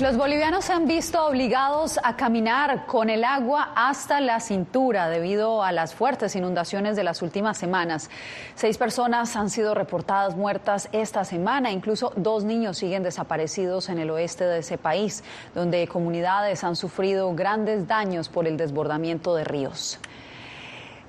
Los 0.00 0.16
bolivianos 0.16 0.66
se 0.66 0.72
han 0.72 0.86
visto 0.86 1.26
obligados 1.26 1.98
a 2.04 2.14
caminar 2.14 2.86
con 2.86 3.10
el 3.10 3.24
agua 3.24 3.72
hasta 3.74 4.20
la 4.20 4.38
cintura 4.38 5.08
debido 5.08 5.64
a 5.64 5.72
las 5.72 5.92
fuertes 5.92 6.36
inundaciones 6.36 6.94
de 6.94 7.02
las 7.02 7.20
últimas 7.20 7.58
semanas. 7.58 8.08
Seis 8.54 8.78
personas 8.78 9.34
han 9.34 9.50
sido 9.50 9.74
reportadas 9.74 10.36
muertas 10.36 10.88
esta 10.92 11.24
semana, 11.24 11.72
incluso 11.72 12.12
dos 12.14 12.44
niños 12.44 12.78
siguen 12.78 13.02
desaparecidos 13.02 13.88
en 13.88 13.98
el 13.98 14.10
oeste 14.10 14.44
de 14.44 14.60
ese 14.60 14.78
país, 14.78 15.24
donde 15.52 15.88
comunidades 15.88 16.62
han 16.62 16.76
sufrido 16.76 17.34
grandes 17.34 17.88
daños 17.88 18.28
por 18.28 18.46
el 18.46 18.56
desbordamiento 18.56 19.34
de 19.34 19.42
ríos. 19.42 19.98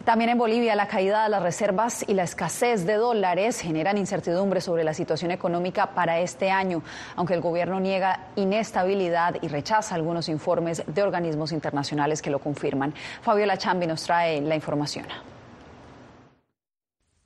También 0.09 0.31
en 0.31 0.39
Bolivia 0.39 0.73
la 0.73 0.87
caída 0.87 1.21
de 1.21 1.29
las 1.29 1.43
reservas 1.43 2.03
y 2.07 2.15
la 2.15 2.23
escasez 2.23 2.83
de 2.87 2.95
dólares 2.95 3.61
generan 3.61 3.95
incertidumbre 3.95 4.59
sobre 4.59 4.83
la 4.83 4.95
situación 4.95 5.29
económica 5.29 5.91
para 5.91 6.19
este 6.19 6.49
año, 6.49 6.81
aunque 7.15 7.35
el 7.35 7.41
gobierno 7.41 7.79
niega 7.79 8.21
inestabilidad 8.35 9.35
y 9.39 9.49
rechaza 9.49 9.93
algunos 9.93 10.27
informes 10.27 10.81
de 10.87 11.03
organismos 11.03 11.51
internacionales 11.51 12.23
que 12.23 12.31
lo 12.31 12.39
confirman. 12.39 12.95
Fabiola 13.21 13.55
Chambi 13.55 13.85
nos 13.85 14.01
trae 14.01 14.41
la 14.41 14.55
información. 14.55 15.05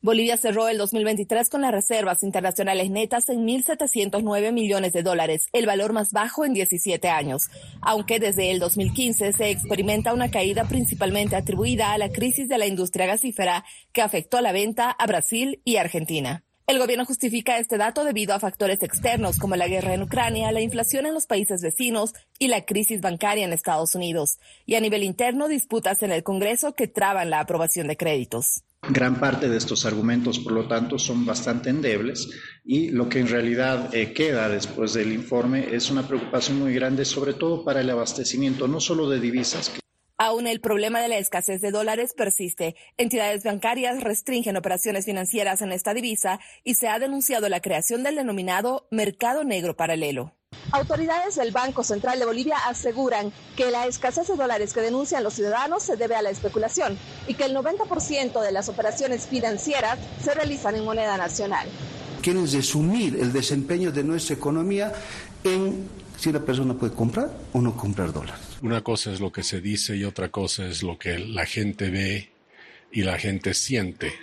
Bolivia 0.04 0.36
cerró 0.36 0.68
el 0.68 0.78
2023 0.78 1.50
con 1.50 1.62
las 1.62 1.72
reservas 1.72 2.24
internacionales 2.24 2.90
netas 2.90 3.30
en 3.30 3.48
1.709 3.48 4.52
millones 4.52 4.92
de 4.92 5.02
dólares, 5.02 5.48
el 5.54 5.66
valor 5.66 5.94
más 5.94 6.12
bajo 6.12 6.44
en 6.44 6.54
17 6.54 7.08
años, 7.08 7.44
aunque 7.80 8.20
desde 8.20 8.52
el 8.52 8.60
2015 8.60 9.32
se 9.32 9.50
experimenta 9.50 10.14
una 10.14 10.30
caída 10.30 10.66
principalmente 10.66 11.38
atribuida 11.38 11.94
a 11.94 11.98
la 11.98 12.10
crisis 12.10 12.50
de 12.50 12.58
la 12.58 12.68
industria 12.68 13.06
gasífera 13.06 13.64
que 13.94 14.02
afectó 14.02 14.42
la 14.42 14.52
venta 14.52 14.92
a 14.92 15.08
Brasil 15.08 15.62
y 15.64 15.78
Argentina. 15.78 16.44
El 16.68 16.80
gobierno 16.80 17.06
justifica 17.06 17.58
este 17.58 17.78
dato 17.78 18.04
debido 18.04 18.34
a 18.34 18.42
factores 18.42 18.84
externos 18.84 19.40
como 19.40 19.56
la 19.56 19.70
guerra 19.70 19.94
en 19.94 20.02
Ucrania, 20.02 20.52
la 20.52 20.60
inflación 20.60 21.06
en 21.06 21.14
los 21.14 21.28
países 21.28 21.62
vecinos 21.62 22.12
y 22.40 22.50
la 22.50 22.66
crisis 22.66 23.00
bancaria 23.00 23.46
en 23.46 23.54
Estados 23.54 23.96
Unidos, 23.96 24.38
y 24.66 24.76
a 24.76 24.82
nivel 24.82 25.04
interno 25.04 25.48
disputas 25.48 26.04
en 26.04 26.12
el 26.12 26.24
Congreso 26.24 26.74
que 26.76 26.90
traban 26.90 27.30
la 27.30 27.40
aprobación 27.40 27.88
de 27.88 27.96
créditos. 27.96 28.64
Gran 28.90 29.18
parte 29.18 29.48
de 29.48 29.56
estos 29.56 29.86
argumentos, 29.86 30.40
por 30.40 30.52
lo 30.52 30.68
tanto, 30.68 31.00
son 31.00 31.26
bastante 31.26 31.70
endebles 31.70 32.30
y 32.66 32.90
lo 32.90 33.08
que 33.08 33.20
en 33.20 33.30
realidad 33.30 33.96
eh, 33.96 34.12
queda 34.12 34.50
después 34.50 34.94
del 34.94 35.14
informe 35.14 35.74
es 35.74 35.90
una 35.90 36.06
preocupación 36.06 36.60
muy 36.60 36.74
grande, 36.74 37.06
sobre 37.06 37.34
todo 37.34 37.64
para 37.64 37.80
el 37.80 37.90
abastecimiento 37.90 38.68
no 38.68 38.82
solo 38.82 39.10
de 39.10 39.22
divisas. 39.22 39.72
Aún 40.18 40.48
el 40.48 40.60
problema 40.60 41.02
de 41.02 41.08
la 41.08 41.18
escasez 41.18 41.62
de 41.62 41.72
dólares 41.72 42.14
persiste. 42.14 42.76
Entidades 42.98 43.44
bancarias 43.44 44.04
restringen 44.04 44.58
operaciones 44.58 45.06
financieras 45.06 45.62
en 45.62 45.72
esta 45.72 45.94
divisa 45.94 46.40
y 46.66 46.76
se 46.76 46.90
ha 46.90 47.00
denunciado 47.00 47.48
la 47.48 47.62
creación 47.62 48.04
del 48.04 48.16
denominado 48.16 48.88
mercado 48.92 49.46
negro 49.46 49.78
paralelo. 49.78 50.36
Autoridades 50.72 51.36
del 51.36 51.52
Banco 51.52 51.84
Central 51.84 52.20
de 52.20 52.26
Bolivia 52.26 52.58
aseguran 52.68 53.32
que 53.56 53.70
la 53.72 53.86
escasez 53.86 54.28
de 54.28 54.36
dólares 54.36 54.74
que 54.74 54.82
denuncian 54.82 55.24
los 55.24 55.36
ciudadanos 55.36 55.84
se 55.84 55.96
debe 55.96 56.16
a 56.16 56.22
la 56.22 56.30
especulación 56.30 56.98
y 57.28 57.36
que 57.36 57.46
el 57.46 57.56
90% 57.56 58.42
de 58.42 58.52
las 58.52 58.70
operaciones 58.70 59.28
financieras 59.28 60.00
se 60.24 60.34
realizan 60.34 60.76
en 60.76 60.86
moneda 60.86 61.18
nacional. 61.18 61.68
Quieren 62.22 62.50
resumir 62.50 63.18
el 63.20 63.34
desempeño 63.34 63.92
de 63.92 64.04
nuestra 64.04 64.36
economía 64.36 64.94
en 65.44 65.90
si 66.18 66.32
la 66.32 66.40
persona 66.40 66.74
puede 66.74 66.94
comprar 66.94 67.32
o 67.52 67.62
no 67.62 67.76
comprar 67.76 68.14
dólares. 68.14 68.40
Una 68.62 68.82
cosa 68.82 69.12
es 69.12 69.20
lo 69.20 69.32
que 69.32 69.44
se 69.44 69.60
dice 69.60 69.98
y 69.98 70.06
otra 70.06 70.30
cosa 70.30 70.66
es 70.66 70.84
lo 70.84 70.98
que 70.98 71.20
la 71.20 71.46
gente 71.46 71.90
ve 71.90 72.30
y 72.92 73.02
la 73.02 73.18
gente 73.18 73.54
siente 73.54 74.14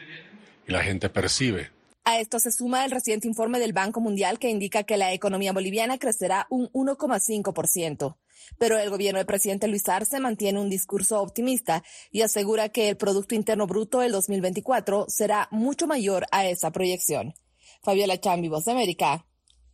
y 0.66 0.72
la 0.72 0.82
gente 0.82 1.10
percibe. 1.10 1.70
A 2.10 2.18
esto 2.18 2.40
se 2.40 2.50
suma 2.50 2.84
el 2.84 2.90
reciente 2.90 3.28
informe 3.28 3.60
del 3.60 3.72
Banco 3.72 4.00
Mundial 4.00 4.40
que 4.40 4.50
indica 4.50 4.82
que 4.82 4.96
la 4.96 5.12
economía 5.12 5.52
boliviana 5.52 5.96
crecerá 5.96 6.48
un 6.50 6.66
1,5%. 6.72 8.16
Pero 8.58 8.78
el 8.78 8.90
gobierno 8.90 9.18
del 9.18 9.28
presidente 9.28 9.68
Luis 9.68 9.88
Arce 9.88 10.18
mantiene 10.18 10.58
un 10.58 10.68
discurso 10.68 11.22
optimista 11.22 11.84
y 12.10 12.22
asegura 12.22 12.70
que 12.70 12.88
el 12.88 12.96
Producto 12.96 13.36
Interno 13.36 13.68
Bruto 13.68 14.00
del 14.00 14.10
2024 14.10 15.04
será 15.06 15.46
mucho 15.52 15.86
mayor 15.86 16.26
a 16.32 16.46
esa 16.48 16.72
proyección. 16.72 17.32
Fabiola 17.80 18.18
Chambi, 18.18 18.48
Voz 18.48 18.64
de 18.64 18.72
América, 18.72 19.24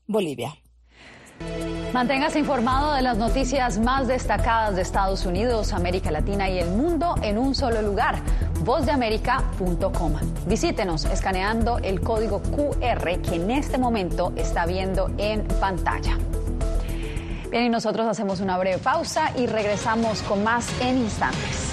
Bolivia. 0.07 0.59
Manténgase 1.97 2.39
informado 2.39 2.93
de 2.93 3.01
las 3.01 3.17
noticias 3.17 3.79
más 3.79 4.07
destacadas 4.07 4.77
de 4.77 4.83
Estados 4.83 5.25
Unidos, 5.25 5.73
América 5.73 6.11
Latina 6.11 6.47
y 6.47 6.59
el 6.59 6.69
mundo 6.69 7.15
en 7.23 7.39
un 7.39 7.55
solo 7.55 7.81
lugar, 7.81 8.17
vozdeamerica.com. 8.67 10.13
Visítenos 10.47 11.07
escaneando 11.07 11.79
el 11.79 12.03
código 12.03 12.43
QR 12.43 13.23
que 13.23 13.37
en 13.37 13.51
este 13.51 13.79
momento 13.79 14.35
está 14.37 14.67
viendo 14.67 15.11
en 15.17 15.43
pantalla. 15.59 16.19
Bien, 17.51 17.65
y 17.65 17.69
nosotros 17.71 18.07
hacemos 18.07 18.41
una 18.41 18.59
breve 18.59 18.77
pausa 18.77 19.33
y 19.35 19.47
regresamos 19.47 20.21
con 20.21 20.45
más 20.45 20.69
en 20.83 20.99
instantes. 20.99 21.73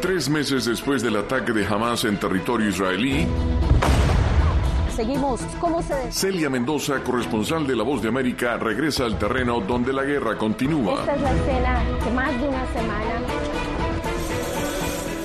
Tres 0.00 0.30
meses 0.30 0.64
después 0.64 1.02
del 1.02 1.16
ataque 1.16 1.52
de 1.52 1.66
Hamas 1.66 2.06
en 2.06 2.18
territorio 2.18 2.70
israelí, 2.70 3.26
seguimos. 4.98 5.40
¿Cómo 5.60 5.80
se.? 5.80 6.10
Celia 6.10 6.50
Mendoza, 6.50 7.00
corresponsal 7.04 7.66
de 7.66 7.76
La 7.76 7.84
Voz 7.84 8.02
de 8.02 8.08
América, 8.08 8.56
regresa 8.56 9.04
al 9.04 9.16
terreno 9.16 9.60
donde 9.60 9.92
la 9.92 10.02
guerra 10.02 10.36
continúa. 10.36 11.00
Esta 11.00 11.14
es 11.14 11.22
la 11.22 11.34
escena 11.34 11.84
que 12.02 12.10
más 12.10 12.40
de 12.40 12.48
una 12.48 12.66
semana. 12.72 13.20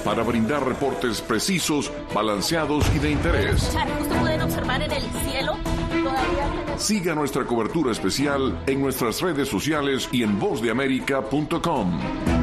Para 0.05 0.21
brindar 0.21 0.63
reportes 0.63 1.21
precisos, 1.21 1.91
balanceados 2.13 2.85
y 2.95 2.99
de 2.99 3.11
interés. 3.11 3.75
Justo 3.97 4.15
pueden 4.19 4.41
observar 4.41 4.81
en 4.83 4.91
el 4.91 5.01
cielo. 5.01 5.53
Todavía... 6.03 6.77
Siga 6.77 7.15
nuestra 7.15 7.45
cobertura 7.45 7.91
especial 7.91 8.59
en 8.67 8.79
nuestras 8.79 9.21
redes 9.21 9.47
sociales 9.47 10.07
y 10.11 10.21
en 10.21 10.39
vozdeamerica.com 10.39 12.42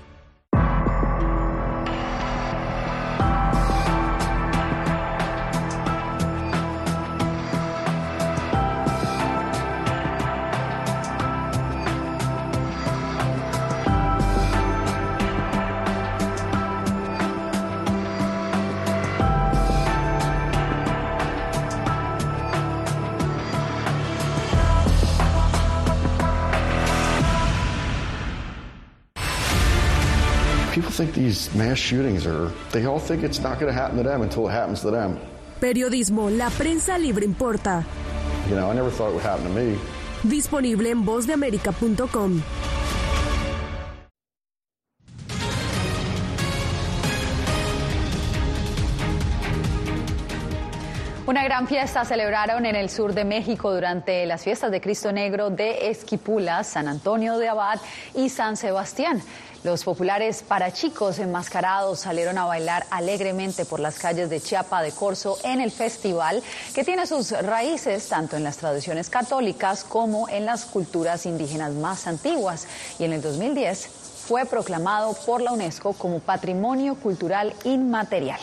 these 31.21 31.53
mass 31.55 31.77
shootings 31.77 32.25
are, 32.25 32.51
they 32.71 32.85
all 32.85 32.99
think 32.99 33.23
it's 33.23 33.39
not 33.39 33.59
going 33.59 33.71
to 33.71 33.79
happen 33.79 33.97
to 33.97 34.03
them 34.03 34.21
until 34.21 34.47
it 34.47 34.51
happens 34.51 34.81
to 34.81 34.91
them. 34.91 35.17
Periodismo, 35.59 36.29
la 36.29 36.49
prensa 36.49 36.97
libre 36.97 37.25
importa. 37.25 37.85
You 38.49 38.55
know, 38.55 38.71
I 38.71 38.73
never 38.73 38.89
thought 38.89 39.09
it 39.09 39.13
would 39.13 39.23
happen 39.23 39.45
to 39.45 39.51
me. 39.51 39.77
Disponible 40.23 40.89
en 40.89 41.05
vozdeamerica.com. 41.05 42.41
Una 51.27 51.43
gran 51.45 51.65
fiesta 51.65 52.03
celebraron 52.03 52.65
en 52.65 52.75
el 52.75 52.89
sur 52.89 53.13
de 53.13 53.23
México 53.23 53.73
durante 53.73 54.25
las 54.25 54.43
fiestas 54.43 54.69
de 54.69 54.81
Cristo 54.81 55.13
Negro 55.13 55.49
de 55.49 55.89
Esquipulas, 55.89 56.67
San 56.67 56.89
Antonio 56.89 57.37
de 57.37 57.47
Abad 57.47 57.79
y 58.15 58.27
San 58.27 58.57
Sebastián. 58.57 59.21
Los 59.63 59.83
populares 59.83 60.43
parachicos 60.47 61.19
enmascarados 61.19 61.99
salieron 61.99 62.39
a 62.39 62.45
bailar 62.45 62.87
alegremente 62.89 63.63
por 63.63 63.79
las 63.79 63.99
calles 63.99 64.27
de 64.31 64.41
Chiapa 64.41 64.81
de 64.81 64.91
Corzo 64.91 65.37
en 65.43 65.61
el 65.61 65.71
festival, 65.71 66.41
que 66.73 66.83
tiene 66.83 67.05
sus 67.05 67.29
raíces 67.29 68.09
tanto 68.09 68.35
en 68.37 68.43
las 68.43 68.57
tradiciones 68.57 69.11
católicas 69.11 69.83
como 69.83 70.27
en 70.29 70.47
las 70.47 70.65
culturas 70.65 71.27
indígenas 71.27 71.73
más 71.73 72.07
antiguas. 72.07 72.65
Y 72.97 73.03
en 73.03 73.13
el 73.13 73.21
2010 73.21 73.87
fue 74.27 74.45
proclamado 74.45 75.13
por 75.27 75.41
la 75.41 75.51
UNESCO 75.51 75.93
como 75.93 76.19
Patrimonio 76.19 76.95
Cultural 76.95 77.53
Inmaterial. 77.63 78.39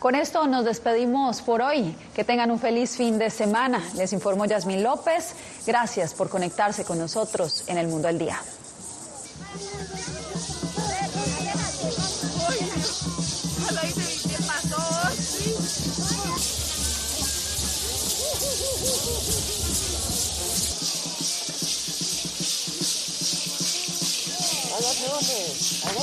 Con 0.00 0.16
esto 0.16 0.44
nos 0.48 0.64
despedimos 0.64 1.40
por 1.40 1.62
hoy. 1.62 1.96
Que 2.14 2.24
tengan 2.24 2.50
un 2.50 2.58
feliz 2.58 2.96
fin 2.96 3.16
de 3.16 3.30
semana. 3.30 3.80
Les 3.94 4.12
informó 4.12 4.44
Yasmín 4.44 4.82
López. 4.82 5.34
Gracias 5.68 6.14
por 6.14 6.28
conectarse 6.28 6.84
con 6.84 6.98
nosotros 6.98 7.62
en 7.68 7.78
el 7.78 7.86
Mundo 7.86 8.08
al 8.08 8.18
Día. 8.18 8.40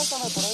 Aguántame 0.06 0.30
por. 0.36 0.45